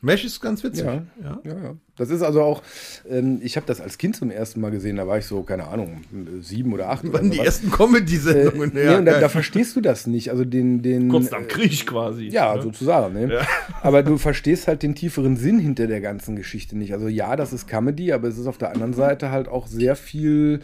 [0.00, 0.84] Mesh ist ganz witzig.
[0.84, 1.02] Ja.
[1.22, 1.40] Ja.
[1.44, 1.74] Ja, ja.
[1.96, 2.62] Das ist also auch,
[3.08, 5.66] ähm, ich habe das als Kind zum ersten Mal gesehen, da war ich so, keine
[5.68, 6.02] Ahnung,
[6.40, 7.04] sieben oder acht.
[7.06, 7.46] Wann die sowas.
[7.46, 8.70] ersten Äh, Comedy-Sendungen.
[8.74, 10.30] nee, und da, da verstehst du das nicht.
[10.30, 12.26] Also den, den Kurz nach dem Krieg quasi.
[12.28, 12.62] ja, ne?
[12.62, 13.14] sozusagen.
[13.14, 13.40] Ne?
[13.82, 16.92] Aber du verstehst halt den tieferen Sinn hinter der ganzen Geschichte nicht.
[16.92, 19.96] Also ja, das ist Comedy, aber es ist auf der anderen Seite halt auch sehr
[19.96, 20.60] viel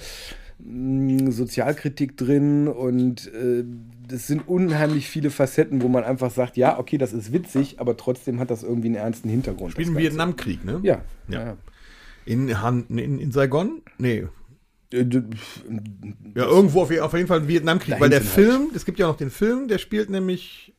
[0.59, 3.64] mh, Sozialkritik drin und äh,
[4.09, 7.96] das sind unheimlich viele Facetten, wo man einfach sagt, ja, okay, das ist witzig, aber
[7.96, 9.72] trotzdem hat das irgendwie einen ernsten Hintergrund.
[9.72, 9.96] Spielen im.
[9.98, 10.80] Vietnamkrieg, ne?
[10.82, 11.44] Ja, Ja.
[11.46, 11.57] ja.
[12.24, 13.82] In, Han, in, in Saigon?
[13.98, 14.26] Nee.
[14.92, 15.05] Äh,
[16.34, 17.98] Ja, irgendwo auf, auf jeden Fall im Vietnamkrieg.
[18.00, 20.72] Weil der Film, es gibt ja noch den Film, der spielt nämlich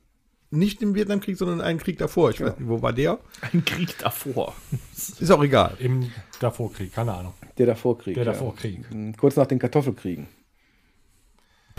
[0.51, 2.29] nicht im Vietnamkrieg, sondern einen Krieg davor.
[2.29, 3.19] Ich weiß nicht, wo war der?
[3.51, 4.53] Ein Krieg davor.
[4.95, 5.75] Ist auch egal.
[5.79, 7.33] Im Davorkrieg, keine Ahnung.
[7.57, 8.13] Der Davorkrieg.
[8.15, 8.31] Der ja.
[8.31, 8.93] Davorkrieg.
[8.93, 10.27] Mhm, Kurz nach den Kartoffelkriegen.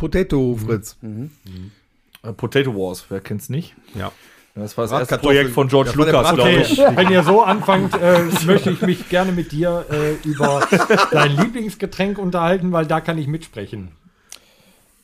[0.04, 0.98] Potato Fritz.
[2.22, 3.74] Äh, Potato Wars, wer kennt's nicht?
[3.94, 4.12] Ja.
[4.54, 5.16] Das war das erste.
[5.16, 6.76] Projekt von George Das Lucas, glaube ich.
[6.78, 10.68] Wenn ihr so anfangt, äh, möchte ich mich gerne mit dir äh, über
[11.10, 13.92] dein Lieblingsgetränk unterhalten, weil da kann ich mitsprechen.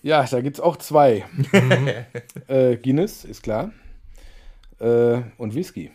[0.02, 1.24] Ja, da gibt es auch zwei.
[2.48, 3.72] äh, Guinness, ist klar.
[4.80, 5.90] Äh, und Whisky.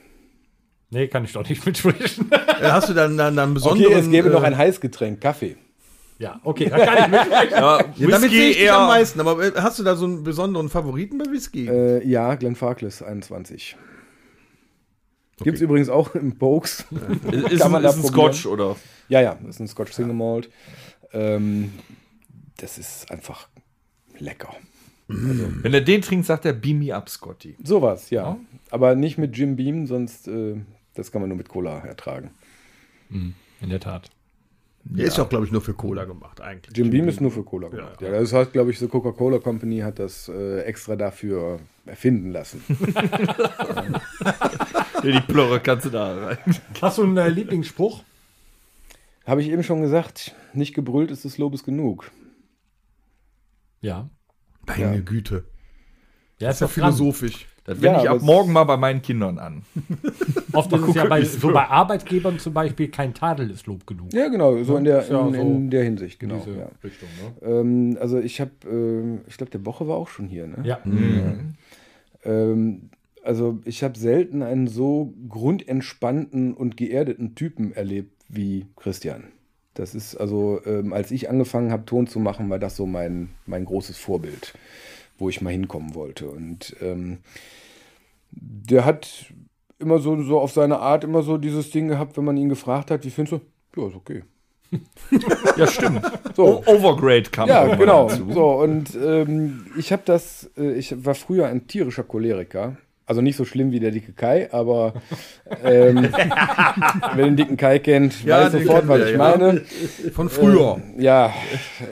[0.89, 2.32] Nee, kann ich doch nicht mitsprechen.
[2.32, 3.86] Äh, Hast du dann, dann, dann besonderen...
[3.86, 5.58] Okay, es gäbe äh, noch ein Heißgetränk, Kaffee.
[6.20, 7.51] Ja, okay, da kann ich mitsprechen.
[7.51, 8.88] Ja, Ja, damit sehe Whisky ich dich am eher.
[8.88, 9.20] meisten.
[9.20, 11.68] Aber äh, hast du da so einen besonderen Favoriten bei Whisky?
[11.68, 13.76] Äh, ja, Glenfarclas 21.
[15.43, 16.86] Gibt es übrigens auch im Pokes.
[17.49, 18.03] Ist, ein, ist ein.
[18.03, 18.76] Scotch, oder?
[19.09, 20.49] ja, ja, das ist ein Scotch Single Malt.
[21.11, 21.74] Ähm,
[22.57, 23.49] das ist einfach
[24.18, 24.53] lecker.
[25.07, 27.57] Wenn er den trinkt, sagt er Beam me up, Scotty.
[27.63, 28.38] Sowas, ja.
[28.72, 30.55] Aber nicht mit Jim Beam, sonst äh,
[30.95, 32.32] das kann man nur mit Cola ertragen.
[33.11, 34.09] In der Tat.
[34.88, 36.78] Der ist ja auch, glaube ich, nur für Cola gemacht eigentlich.
[36.78, 38.00] Jim Beam ist nur für Cola gemacht.
[38.02, 42.62] Ja, das hat, glaube ich, so Coca-Cola Company hat das äh, extra dafür erfinden lassen.
[45.04, 46.38] Ja, die Plörre kannst du da rein.
[46.82, 48.04] Hast du einen äh, Lieblingsspruch?
[49.26, 52.10] Habe ich eben schon gesagt, nicht gebrüllt ist des Lobes genug.
[53.82, 54.10] Ja.
[54.66, 55.46] Meine Güte.
[56.40, 57.46] Ja, Das ist ja philosophisch.
[57.66, 59.63] Das wende Ja, ich ab morgen mal bei meinen Kindern an.
[60.53, 64.13] Oft ist es ja bei, so bei Arbeitgebern zum Beispiel kein Tadel ist Lob genug.
[64.13, 66.43] Ja, genau, so in der, in, so in der Hinsicht, genau.
[66.45, 66.70] Diese Ja.
[66.84, 67.09] Richtung,
[67.41, 67.47] ne?
[67.49, 70.45] Ähm, also ich habe, ähm, ich glaube, der Woche war auch schon hier.
[70.45, 70.57] Ne?
[70.63, 70.80] Ja.
[72.24, 72.89] Ähm,
[73.24, 79.24] also ich habe selten einen so grundentspannten und geerdeten Typen erlebt wie Christian.
[79.74, 83.30] Das ist also, ähm, als ich angefangen habe, Ton zu machen, war das so mein,
[83.45, 84.53] mein großes Vorbild,
[85.18, 86.30] wo ich mal hinkommen wollte.
[86.30, 87.20] Und ähm,
[88.32, 89.34] der hat
[89.80, 92.91] immer so, so auf seine Art immer so dieses Ding gehabt, wenn man ihn gefragt
[92.91, 93.41] hat, wie findest
[93.76, 93.82] du?
[93.82, 94.24] Ja, ist okay.
[95.57, 96.01] Ja, stimmt.
[96.36, 96.63] So.
[96.66, 98.09] Overgrade kam Ja, genau.
[98.09, 98.32] dazu.
[98.32, 102.78] So, und ähm, ich habe das, äh, ich war früher ein tierischer Choleriker.
[103.08, 104.93] Also nicht so schlimm wie der dicke Kai, aber
[105.64, 106.08] ähm,
[107.16, 109.18] wer den dicken Kai kennt, Ja, weiß sofort, was wir, ich ja.
[109.18, 109.62] meine.
[110.14, 110.80] Von früher.
[110.97, 111.32] Ja,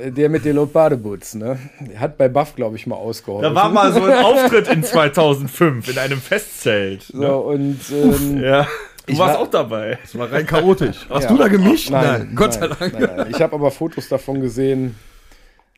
[0.08, 1.60] der mit den Lopardeboots, ne?
[1.82, 3.44] Der hat bei Buff, glaube ich, mal ausgeholfen.
[3.54, 7.04] Da war mal so ein Auftritt in 2005 in einem Festzelt.
[7.04, 8.68] so, und ähm, Ja.
[9.06, 10.00] Du Ich warst war- auch dabei.
[10.02, 11.06] Das war rein chaotisch.
[11.10, 11.30] Hast Ja.
[11.30, 11.90] du da gemischt?
[11.92, 12.94] Nein, Gott sei nein, Dank.
[13.00, 13.28] Nein, nein.
[13.32, 14.96] Ich habe aber Fotos davon gesehen.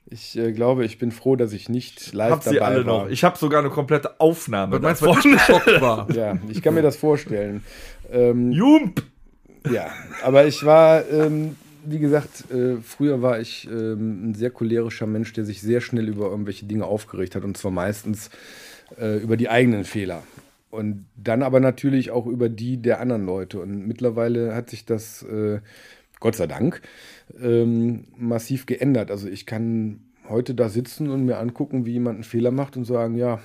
[0.07, 3.03] Ich äh, glaube, ich bin froh, dass ich nicht live Hab sie dabei alle war.
[3.05, 3.09] noch.
[3.09, 5.17] Ich habe sogar eine komplette Aufnahme Was meinst du, davon.
[5.17, 6.11] was ich geschockt war?
[6.15, 7.63] Ja, ich kann mir das vorstellen.
[8.11, 9.03] Ähm, Jump!
[9.71, 9.87] Ja,
[10.23, 15.33] aber ich war, ähm, wie gesagt, äh, früher war ich ähm, ein sehr cholerischer Mensch,
[15.33, 18.29] der sich sehr schnell über irgendwelche Dinge aufgeregt hat und zwar meistens
[18.99, 20.21] äh, über die eigenen Fehler.
[20.69, 23.59] Und dann aber natürlich auch über die der anderen Leute.
[23.59, 25.61] Und mittlerweile hat sich das, äh,
[26.19, 26.81] Gott sei Dank,
[27.39, 29.11] ähm, massiv geändert.
[29.11, 32.85] Also ich kann heute da sitzen und mir angucken, wie jemand einen Fehler macht und
[32.85, 33.39] sagen, ja,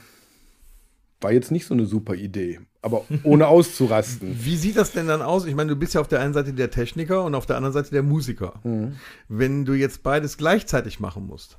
[1.20, 4.36] war jetzt nicht so eine super Idee, aber ohne auszurasten.
[4.42, 5.44] Wie sieht das denn dann aus?
[5.46, 7.74] Ich meine, du bist ja auf der einen Seite der Techniker und auf der anderen
[7.74, 8.54] Seite der Musiker.
[8.64, 8.96] Mhm.
[9.28, 11.58] Wenn du jetzt beides gleichzeitig machen musst,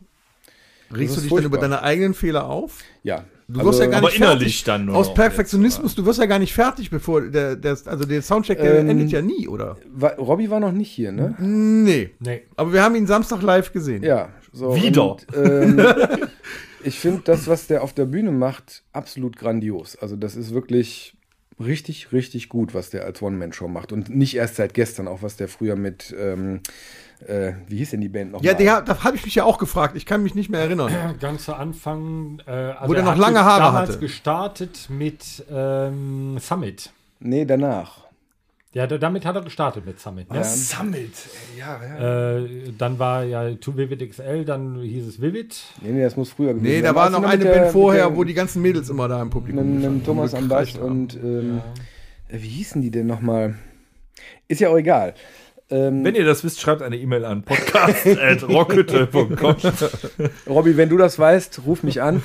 [0.91, 1.77] regst ist du dich dann über furchtbar.
[1.77, 2.79] deine eigenen Fehler auf?
[3.03, 3.25] Ja.
[3.53, 4.63] Du wirst ja gar aber nicht innerlich fertig.
[4.63, 8.21] dann nur Aus Perfektionismus, du wirst ja gar nicht fertig, bevor der, der also der
[8.21, 9.77] Soundcheck, der Ähm, endet ja nie, oder?
[9.93, 11.35] War, Robby war noch nicht hier, ne?
[11.39, 12.11] Nee.
[12.19, 12.43] Nee.
[12.55, 14.03] Aber wir haben ihn Samstag live gesehen.
[14.03, 14.29] Ja.
[14.53, 15.11] So, Wieder.
[15.11, 15.79] Und, ähm,
[16.83, 19.95] ich finde das, was der auf der Bühne macht, absolut grandios.
[19.95, 21.15] Also das ist wirklich
[21.59, 23.91] richtig, richtig gut, was der als One-Man-Show macht.
[23.91, 26.61] Und nicht erst seit gestern, auch was der früher mit, ähm,
[27.27, 28.43] äh, wie hieß denn die Band noch?
[28.43, 29.95] Ja, der, da habe ich mich ja auch gefragt.
[29.95, 30.91] Ich kann mich nicht mehr erinnern.
[31.19, 33.99] Ganz zu Anfang, äh, also Wo der er noch hat lange ge- Haare damals hatte.
[33.99, 36.91] gestartet mit ähm, Summit.
[37.19, 37.99] Nee, danach.
[38.73, 40.31] Ja, da, damit hat er gestartet mit Summit.
[40.31, 40.43] Ne?
[40.45, 41.11] Summit.
[41.59, 42.37] Ja, ja.
[42.37, 45.61] Äh, dann war ja To Vivid XL, dann hieß es Vivid.
[45.81, 46.83] Nee, nee, das muss früher gewesen Nee, sein.
[46.85, 49.79] da war noch eine Band vorher, der- wo die ganzen Mädels immer da im Publikum
[49.81, 51.61] mit, mit Thomas am Bass und ähm,
[52.29, 53.55] äh, wie hießen die denn nochmal?
[54.47, 55.15] Ist ja auch egal.
[55.71, 59.55] Ähm, Wenn ihr das wisst, schreibt eine E-Mail an podcast.rockhütte.com.
[60.47, 62.21] Robby, wenn du das weißt, ruf mich an.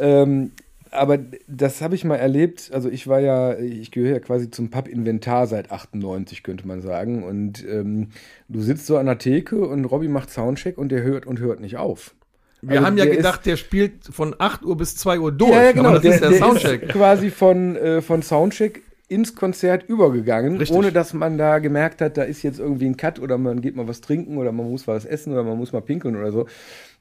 [0.00, 0.52] ähm,
[0.90, 1.18] aber
[1.48, 2.70] das habe ich mal erlebt.
[2.72, 7.24] Also ich war ja, ich gehöre ja quasi zum Pub-Inventar seit 98, könnte man sagen.
[7.24, 8.08] Und ähm,
[8.48, 11.60] du sitzt so an der Theke und Robby macht Soundcheck und der hört und hört
[11.60, 12.14] nicht auf.
[12.60, 15.50] Wir Also haben ja der gedacht, der spielt von 8 Uhr bis 2 Uhr durch.
[15.52, 15.88] Ja, ja, genau.
[15.88, 16.82] Aber das der, ist der, der Soundcheck.
[16.82, 18.82] Ist quasi von, äh, von Soundcheck
[19.12, 20.76] ins Konzert übergegangen, Richtig.
[20.76, 23.76] ohne dass man da gemerkt hat, da ist jetzt irgendwie ein Cut oder man geht
[23.76, 26.46] mal was trinken oder man muss was essen oder man muss mal pinkeln oder so.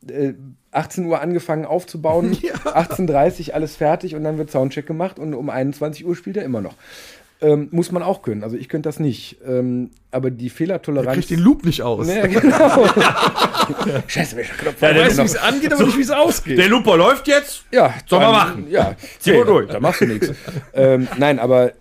[0.09, 0.33] Äh,
[0.71, 2.33] 18 Uhr angefangen aufzubauen,
[2.65, 6.43] 18.30 Uhr alles fertig und dann wird Soundcheck gemacht und um 21 Uhr spielt er
[6.43, 6.75] immer noch.
[7.43, 8.43] Ähm, muss man auch können.
[8.43, 9.37] Also ich könnte das nicht.
[9.47, 11.15] Ähm, aber die Fehlertoleranz.
[11.15, 12.07] Kriegt den Loop nicht aus.
[12.07, 12.85] ja, genau.
[14.07, 16.59] Scheiße, welcher Knopf war Du denn weißt, wie es angeht, aber nicht, wie es ausgeht.
[16.59, 17.63] Der Looper läuft jetzt.
[17.71, 18.67] Ja, Soll man machen.
[18.69, 19.65] Ja, Zieh mal durch.
[19.67, 20.31] Da, da machst du nichts.
[20.75, 21.71] ähm, nein, aber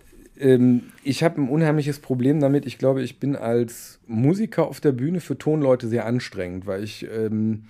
[0.41, 2.65] ähm, ich habe ein unheimliches Problem damit.
[2.65, 7.07] Ich glaube, ich bin als Musiker auf der Bühne für Tonleute sehr anstrengend, weil ich,
[7.09, 7.65] ähm,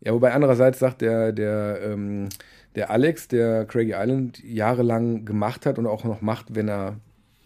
[0.00, 2.28] ja, wobei andererseits sagt der, der, ähm,
[2.74, 6.96] der Alex, der Craigie Island jahrelang gemacht hat und auch noch macht, wenn er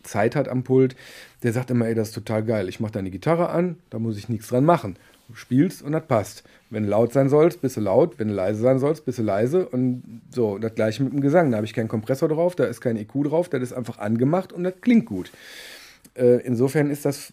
[0.03, 0.97] Zeit hat am Pult,
[1.43, 2.69] der sagt immer, ey, das ist total geil.
[2.69, 4.97] Ich mache deine Gitarre an, da muss ich nichts dran machen.
[5.33, 6.45] Spielst und das passt.
[6.71, 8.19] Wenn du laut sein sollst, bist du laut.
[8.19, 9.69] Wenn du leise sein sollst, bist du leise.
[9.69, 11.51] Und so, das gleiche mit dem Gesang.
[11.51, 14.53] Da habe ich keinen Kompressor drauf, da ist kein EQ drauf, das ist einfach angemacht
[14.53, 15.31] und das klingt gut.
[16.15, 17.33] Äh, insofern ist das,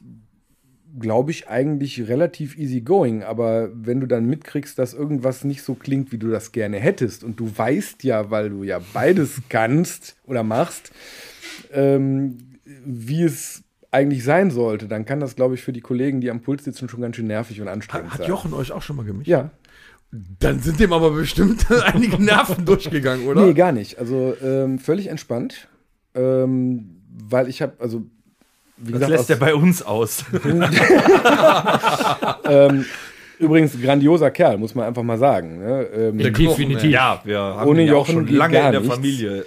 [1.00, 3.24] glaube ich, eigentlich relativ easy going.
[3.24, 7.24] Aber wenn du dann mitkriegst, dass irgendwas nicht so klingt, wie du das gerne hättest,
[7.24, 10.92] und du weißt ja, weil du ja beides kannst oder machst,
[11.72, 12.38] ähm,
[12.86, 13.64] wie es
[13.94, 16.90] eigentlich sein sollte, dann kann das, glaube ich, für die Kollegen, die am Puls sitzen,
[16.90, 18.28] schon ganz schön nervig und anstrengend Hat sein.
[18.30, 19.28] Jochen euch auch schon mal gemischt?
[19.28, 19.52] Ja,
[20.40, 23.46] Dann sind dem aber bestimmt einige Nerven durchgegangen, oder?
[23.46, 24.00] nee, gar nicht.
[24.00, 25.68] Also ähm, völlig entspannt,
[26.16, 28.04] ähm, weil ich habe, also
[28.78, 30.26] wie Das gesagt, lässt er bei uns aus.
[32.46, 32.86] ähm,
[33.40, 35.60] übrigens grandioser Kerl, muss man einfach mal sagen.
[35.60, 35.84] Ne?
[35.96, 36.84] Ähm, Definitiv.
[36.90, 38.96] Ja, wir haben Ohne ihn ja auch Jochen schon lange in der nichts.
[38.96, 39.46] Familie.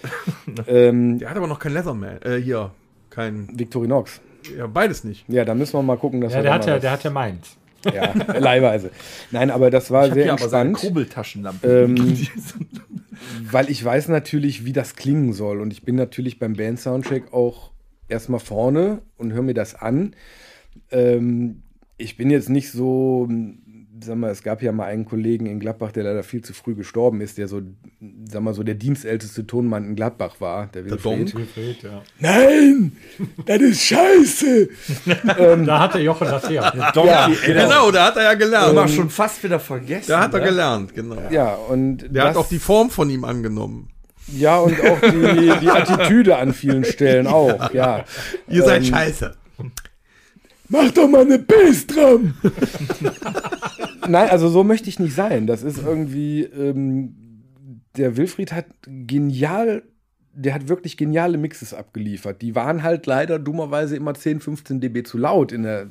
[0.66, 2.22] ähm, Der hat aber noch kein Leatherman.
[2.22, 2.70] Äh, hier.
[3.10, 3.48] Kein.
[3.54, 4.20] Victorinox.
[4.56, 5.24] Ja, beides nicht.
[5.28, 7.10] Ja, da müssen wir mal gucken, dass Ja, wir der hat ja, der hat ja
[7.10, 7.44] meint.
[7.92, 8.90] ja, leihweise.
[9.30, 10.76] Nein, aber das war Ich sehr hier aber entspannt.
[10.78, 11.66] Kurbeltaschenlampe.
[11.84, 12.16] Ähm,
[13.50, 15.60] weil ich weiß natürlich, wie das klingen soll.
[15.60, 17.70] Und ich bin natürlich beim Band-Soundcheck auch
[18.08, 20.14] erstmal vorne und höre mir das an.
[20.90, 21.62] Ähm,
[21.98, 23.28] ich bin jetzt nicht so,
[24.00, 26.74] sag mal, es gab ja mal einen Kollegen in Gladbach, der leider viel zu früh
[26.74, 27.62] gestorben ist, der so,
[28.28, 31.34] sag mal, so der dienstälteste Tonmann in Gladbach war, der Wilfried.
[31.34, 32.02] Donk.
[32.18, 32.92] Nein,
[33.46, 34.68] das ist scheiße.
[35.66, 36.72] Da hatte Jochen das her.
[36.76, 38.66] Ja, der Genau, da hat er ja gelernt.
[38.76, 40.06] haben wir schon fast wieder vergessen.
[40.08, 40.46] da hat er ne?
[40.46, 41.16] gelernt, genau.
[41.30, 43.88] Ja, und Der das, hat auch die Form von ihm angenommen.
[44.28, 48.04] ja und auch die, die Attitüde an vielen Stellen auch, ja.
[48.48, 49.34] Ihr seid Ähm, scheiße.
[50.68, 52.34] Mach doch mal eine Bassdrum!
[54.08, 55.46] Nein, also so möchte ich nicht sein.
[55.46, 57.14] Das ist irgendwie, ähm,
[57.96, 59.82] der Wilfried hat genial,
[60.32, 62.42] der hat wirklich geniale Mixes abgeliefert.
[62.42, 65.88] Die waren halt leider dummerweise immer 10, 15 dB zu laut in der,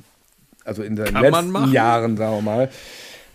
[0.64, 1.72] also in den letzten.
[1.72, 2.70] Jahren, sagen wir mal.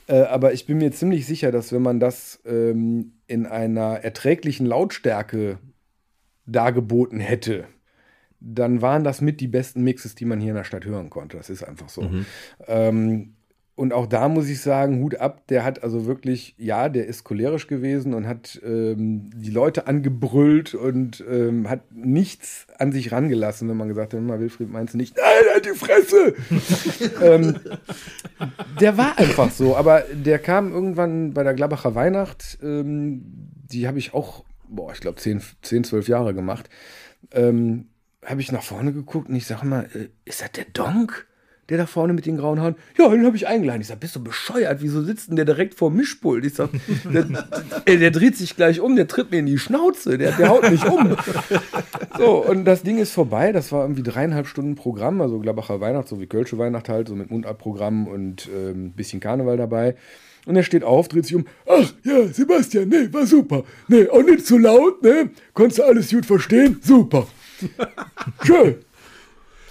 [0.07, 4.65] Äh, aber ich bin mir ziemlich sicher, dass wenn man das ähm, in einer erträglichen
[4.65, 5.57] Lautstärke
[6.45, 7.65] dargeboten hätte,
[8.41, 11.37] dann waren das mit die besten Mixes, die man hier in der Stadt hören konnte.
[11.37, 12.09] Das ist einfach so.
[12.67, 13.35] Ähm,
[13.75, 17.23] und auch da muss ich sagen, Hut ab, der hat also wirklich, ja, der ist
[17.23, 23.69] cholerisch gewesen und hat ähm, die Leute angebrüllt und ähm, hat nichts an sich rangelassen,
[23.69, 25.15] wenn man gesagt hat, "Hör mal, Wilfried, meinst du nicht?
[25.15, 26.35] Nein, halt die Fresse!
[27.23, 27.55] ähm,
[28.79, 33.23] der war einfach so, aber der kam irgendwann bei der Glabacher Weihnacht, ähm,
[33.71, 36.69] die habe ich auch, boah, ich glaube 10, 10, 12 Jahre gemacht.
[37.31, 37.87] Ähm,
[38.26, 41.28] habe ich nach vorne geguckt und ich sage mal, äh, ist das der Donk?
[41.69, 42.76] Der da vorne mit den grauen Haaren?
[42.97, 43.80] Ja, den habe ich eingeladen.
[43.80, 44.82] Ich sage, bist du bescheuert?
[44.82, 46.43] Wieso sitzt denn der direkt vor dem Mischpult?
[46.43, 46.72] Ich sage,
[47.05, 47.26] der,
[47.86, 50.69] ey, der dreht sich gleich um, der tritt mir in die Schnauze, der, der haut
[50.69, 51.15] mich um.
[52.17, 53.53] So, und das Ding ist vorbei.
[53.53, 57.15] Das war irgendwie dreieinhalb Stunden Programm, also Glabacher Weihnacht, so wie Kölsche Weihnacht halt, so
[57.15, 59.95] mit Mundartprogramm und ähm, ein bisschen Karneval dabei.
[60.45, 61.45] Und er steht auf, dreht sich um.
[61.67, 63.63] Ach, ja, Sebastian, nee, war super.
[63.88, 65.30] Nee, auch nicht zu laut, ne?
[65.53, 66.80] Konntest du alles gut verstehen?
[66.82, 67.28] Super.
[68.43, 68.76] Schön.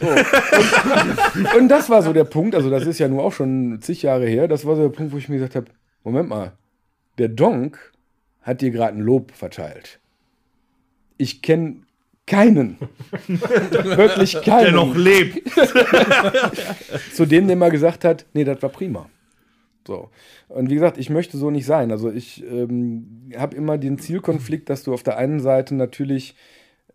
[0.00, 0.06] So.
[0.06, 4.02] Und, und das war so der Punkt, also das ist ja nur auch schon zig
[4.02, 5.66] Jahre her, das war so der Punkt, wo ich mir gesagt habe,
[6.04, 6.52] Moment mal,
[7.18, 7.92] der Donk
[8.40, 10.00] hat dir gerade ein Lob verteilt.
[11.18, 11.82] Ich kenne
[12.26, 12.78] keinen,
[13.26, 15.50] wirklich keinen, Der noch lebt.
[17.12, 19.10] zu dem, der mal gesagt hat, nee, das war prima.
[19.86, 20.10] So.
[20.48, 21.90] Und wie gesagt, ich möchte so nicht sein.
[21.90, 26.36] Also ich ähm, habe immer den Zielkonflikt, dass du auf der einen Seite natürlich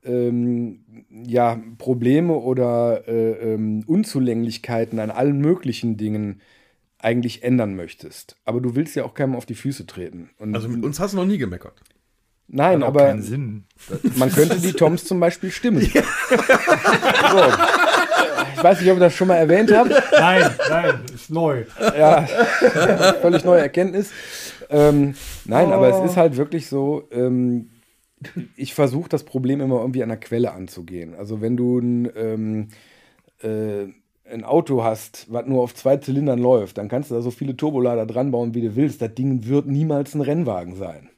[0.05, 0.79] ähm,
[1.25, 6.41] ja, Probleme oder äh, ähm, Unzulänglichkeiten an allen möglichen Dingen
[6.99, 8.37] eigentlich ändern möchtest.
[8.45, 10.29] Aber du willst ja auch keinem auf die Füße treten.
[10.39, 11.81] Und Also mit uns hast du noch nie gemeckert.
[12.47, 13.65] nein, Hat auch aber keinen Sinn.
[14.15, 15.81] man könnte die Toms zum Beispiel stimmen.
[17.31, 17.41] So.
[18.57, 20.01] Ich weiß nicht, ob ich das schon mal erwähnt habe.
[20.11, 21.65] Nein, nein, ist neu.
[21.97, 22.21] ja,
[23.21, 24.09] völlig neue Erkenntnis.
[24.69, 25.13] Ähm,
[25.45, 27.69] nein, aber es ist halt wirklich so, ähm,
[28.55, 31.13] ich versuche das Problem immer irgendwie an der Quelle anzugehen.
[31.15, 32.67] Also wenn du ein, ähm,
[33.41, 33.85] äh,
[34.31, 37.55] ein Auto hast, was nur auf zwei Zylindern läuft, dann kannst du da so viele
[37.55, 39.01] Turbolader dran bauen, wie du willst.
[39.01, 41.09] Das Ding wird niemals ein Rennwagen sein.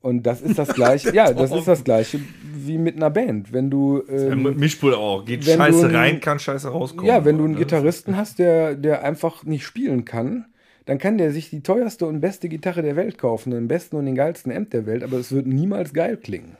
[0.00, 2.18] Und das ist das gleiche, ja, das ist das gleiche
[2.52, 3.52] wie mit einer Band.
[3.52, 5.24] Wenn du ähm, Mischpult auch.
[5.24, 7.06] Geht Scheiße ein- rein, kann Scheiße rauskommen.
[7.06, 7.60] Ja, wenn du einen Ne?
[7.60, 10.46] Gitarristen hast, der, der einfach nicht spielen kann,
[10.84, 14.06] dann kann der sich die teuerste und beste Gitarre der Welt kaufen, den besten und
[14.06, 16.56] den geilsten Amp der Welt, aber es wird niemals geil klingen.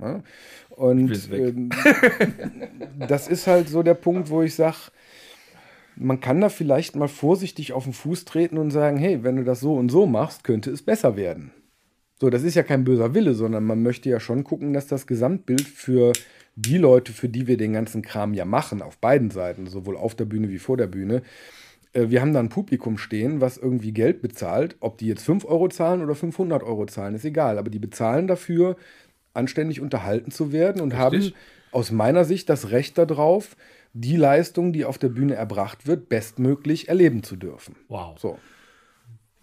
[0.00, 0.22] Ja?
[0.70, 1.70] Und ähm,
[3.08, 4.76] das ist halt so der Punkt, wo ich sage,
[5.96, 9.44] man kann da vielleicht mal vorsichtig auf den Fuß treten und sagen, hey, wenn du
[9.44, 11.52] das so und so machst, könnte es besser werden.
[12.20, 15.06] So, das ist ja kein böser Wille, sondern man möchte ja schon gucken, dass das
[15.06, 16.12] Gesamtbild für
[16.54, 20.14] die Leute, für die wir den ganzen Kram ja machen, auf beiden Seiten, sowohl auf
[20.14, 21.22] der Bühne wie vor der Bühne,
[21.96, 24.76] wir haben da ein Publikum stehen, was irgendwie Geld bezahlt.
[24.80, 27.58] Ob die jetzt 5 Euro zahlen oder 500 Euro zahlen, ist egal.
[27.58, 28.76] Aber die bezahlen dafür,
[29.34, 31.32] anständig unterhalten zu werden und haben
[31.72, 33.56] aus meiner Sicht das Recht darauf,
[33.92, 37.76] die Leistung, die auf der Bühne erbracht wird, bestmöglich erleben zu dürfen.
[37.88, 38.18] Wow.
[38.18, 38.38] So.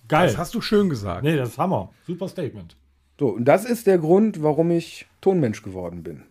[0.07, 0.27] Geil.
[0.27, 1.23] Das hast du schön gesagt.
[1.23, 1.91] nee, das ist Hammer.
[2.05, 2.75] Super Statement.
[3.19, 6.23] So, und das ist der Grund, warum ich Tonmensch geworden bin.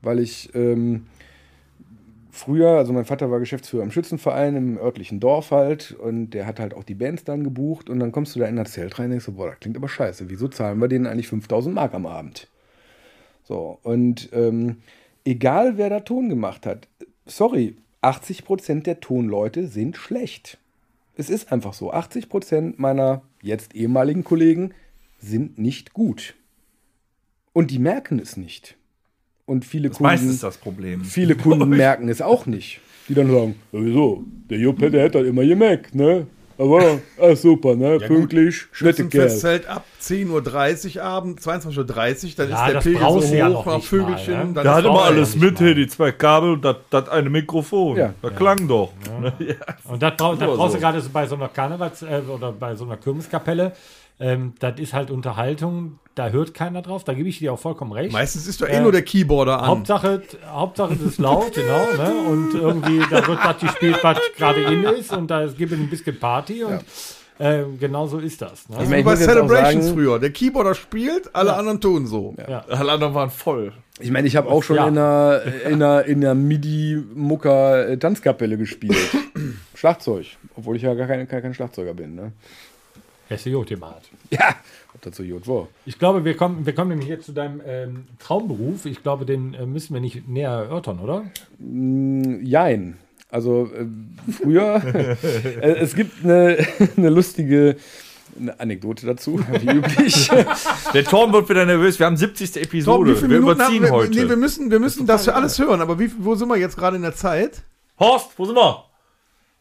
[0.00, 1.06] Weil ich ähm,
[2.36, 6.60] früher, also mein Vater war Geschäftsführer im Schützenverein im örtlichen Dorf halt und der hat
[6.60, 9.06] halt auch die Bands dann gebucht und dann kommst du da in das Zelt rein
[9.06, 10.28] und denkst so, boah, das klingt aber scheiße.
[10.28, 12.48] Wieso zahlen wir denen eigentlich 5000 Mark am Abend?
[13.44, 14.78] So, und ähm,
[15.24, 16.88] egal wer da Ton gemacht hat,
[17.26, 20.58] sorry, 80% der Tonleute sind schlecht.
[21.16, 21.92] Es ist einfach so.
[21.92, 24.74] 80% meiner jetzt ehemaligen Kollegen
[25.18, 26.34] sind nicht gut.
[27.52, 28.76] Und die merken es nicht.
[29.46, 31.04] Und viele Das Kunden, ist das Problem.
[31.04, 32.80] viele Kunden merken es auch nicht.
[33.08, 34.24] Die dann sagen, ja, wieso?
[34.50, 36.26] Der Jupp, der hat halt immer gemerkt, ne?
[36.58, 37.98] Aber, ah, super, ne?
[37.98, 39.28] Pünktlich, nette Kerl.
[39.28, 41.84] Schützenfestzelt ab 10.30 Uhr Abend, 22.30 Uhr,
[42.36, 44.34] dann Ja, ist der Pegel so du ja hoch, noch Vögelchen.
[44.34, 44.52] mal, ne?
[44.54, 47.28] dann Da ist hat immer er alles mit, hey, die zwei Kabel und das, eine
[47.30, 47.96] Mikrofon.
[47.98, 48.14] Ja.
[48.22, 48.90] Das klang doch.
[49.84, 50.78] Und das, brauch, das Nur brauchst so.
[50.78, 53.72] du gerade so bei so einer Karnevals- äh, oder bei so einer Kirmeskapelle.
[54.18, 57.92] Ähm, das ist halt Unterhaltung, da hört keiner drauf, da gebe ich dir auch vollkommen
[57.92, 58.12] recht.
[58.12, 59.66] Meistens ist doch eh Äh, nur der Keyboarder an.
[59.68, 62.14] Hauptsache, Hauptsache es ist laut, genau, ne?
[62.30, 65.90] Und irgendwie, da wird das gespielt, was gerade in ist und da gibt es ein
[65.90, 66.82] bisschen Party und
[67.38, 68.66] äh, genau so ist das.
[68.70, 68.76] Ne?
[68.78, 70.18] Ich Wie meine, ich bei Celebrations sagen- früher.
[70.18, 72.34] Der Keyboarder spielt, alle anderen tun so.
[72.68, 73.74] Alle anderen waren voll.
[74.00, 74.88] Ich meine, ich habe auch schon Ja.
[74.88, 78.96] in einer, in einer, in einer MIDI-Mucker-Tanzkapelle gespielt.
[79.74, 80.26] Schlagzeug.
[80.56, 82.14] Obwohl ich ja gar kein, gar kein Schlagzeuger bin.
[82.14, 82.32] Ne?
[83.28, 84.08] Gemacht.
[84.30, 84.54] Ja,
[84.94, 85.68] ob das so gut war.
[85.84, 88.86] Ich glaube, wir kommen, wir kommen nämlich jetzt zu deinem ähm, Traumberuf.
[88.86, 91.24] Ich glaube, den äh, müssen wir nicht näher erörtern, oder?
[91.58, 92.98] Jein.
[93.30, 93.86] Also äh,
[94.32, 94.82] früher,
[95.62, 96.58] äh, es gibt eine,
[96.96, 97.76] eine lustige
[98.38, 100.30] eine Anekdote dazu, wie üblich.
[100.92, 101.98] Der Torben wird wieder nervös.
[101.98, 102.52] Wir haben 70.
[102.52, 103.10] Tom, Episode.
[103.10, 103.92] wie viele wir Minuten überziehen haben wir?
[103.92, 104.10] heute.
[104.10, 106.76] Nee, wir müssen, wir müssen das für alles hören, aber wie, wo sind wir jetzt
[106.76, 107.62] gerade in der Zeit?
[107.98, 108.84] Horst, wo sind wir?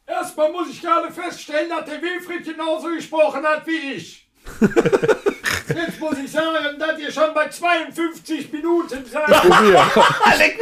[0.07, 4.29] Erstmal muss ich gerade feststellen, dass der Wilfried genauso gesprochen hat wie ich.
[4.61, 9.29] Jetzt muss ich sagen, dass ihr schon bei 52 Minuten seid.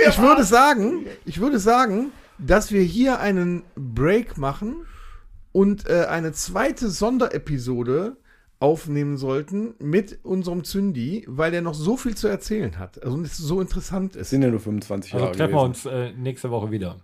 [0.07, 4.85] Ich würde sagen, ich würde sagen, dass wir hier einen Break machen
[5.51, 8.15] und äh, eine zweite Sonderepisode
[8.59, 13.03] aufnehmen sollten mit unserem Zündi, weil der noch so viel zu erzählen hat.
[13.03, 14.29] Also und es so interessant ist.
[14.29, 17.01] sind ja nur 25 Also Jahre treffen wir uns äh, nächste Woche wieder.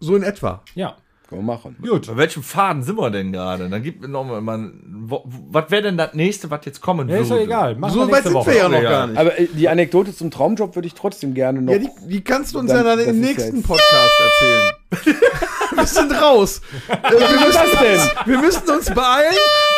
[0.00, 0.64] So in etwa.
[0.74, 0.96] Ja.
[1.28, 1.76] Können wir machen.
[1.86, 2.06] Gut.
[2.06, 3.68] Bei welchem Faden sind wir denn gerade?
[3.68, 7.18] Dann gib mir noch mal, wo- was wäre denn das nächste, was jetzt kommen Ja,
[7.18, 7.44] ist doch würde?
[7.44, 7.74] egal.
[7.76, 8.46] Machen So wir weit nächste sind Woche.
[8.50, 8.90] wir ja noch Ja.
[8.90, 9.18] gar nicht.
[9.18, 11.72] Aber äh, die Anekdote zum Traumjob würde ich trotzdem gerne noch.
[11.74, 14.72] Ja, die, die kannst du uns Dann- ja dann im ja nächsten Podcast erzählen.
[15.76, 16.62] wir sind raus.
[16.88, 18.26] Äh, wir, müssen, Was denn?
[18.32, 19.34] wir müssen uns beeilen.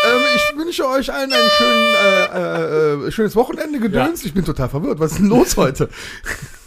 [0.08, 1.94] Ähm, ich wünsche euch allen ein schön,
[2.32, 4.24] äh, äh, schönes Wochenende gedöns.
[4.24, 5.00] Ich bin total verwirrt.
[5.00, 5.88] Was ist denn los heute?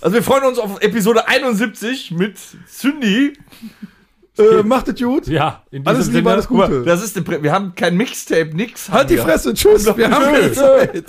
[0.01, 2.35] Also wir freuen uns auf Episode 71 mit
[2.69, 3.37] Cindy.
[4.37, 5.27] Äh, macht es gut.
[5.27, 6.31] Ja, in diesem Alles Liebe, Sinne.
[6.31, 6.83] alles Gute.
[6.83, 8.89] Das ist eine wir haben kein Mixtape, nix.
[8.89, 9.23] Halt die wir.
[9.23, 9.53] Fresse.
[9.53, 9.85] Tschüss.
[9.95, 10.51] Wir haben keine.
[10.51, 11.05] Zeit.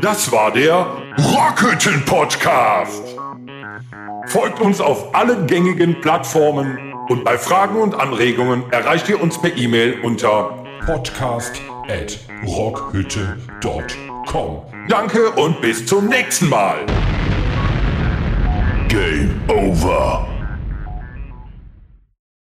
[0.00, 0.86] Das war der
[1.18, 3.02] Rockhütten Podcast.
[4.26, 6.78] Folgt uns auf allen gängigen Plattformen
[7.08, 14.62] und bei Fragen und Anregungen erreicht ihr uns per E-Mail unter podcast at rockhütte.com.
[14.88, 16.78] Danke und bis zum nächsten Mal.
[18.88, 20.37] Game over.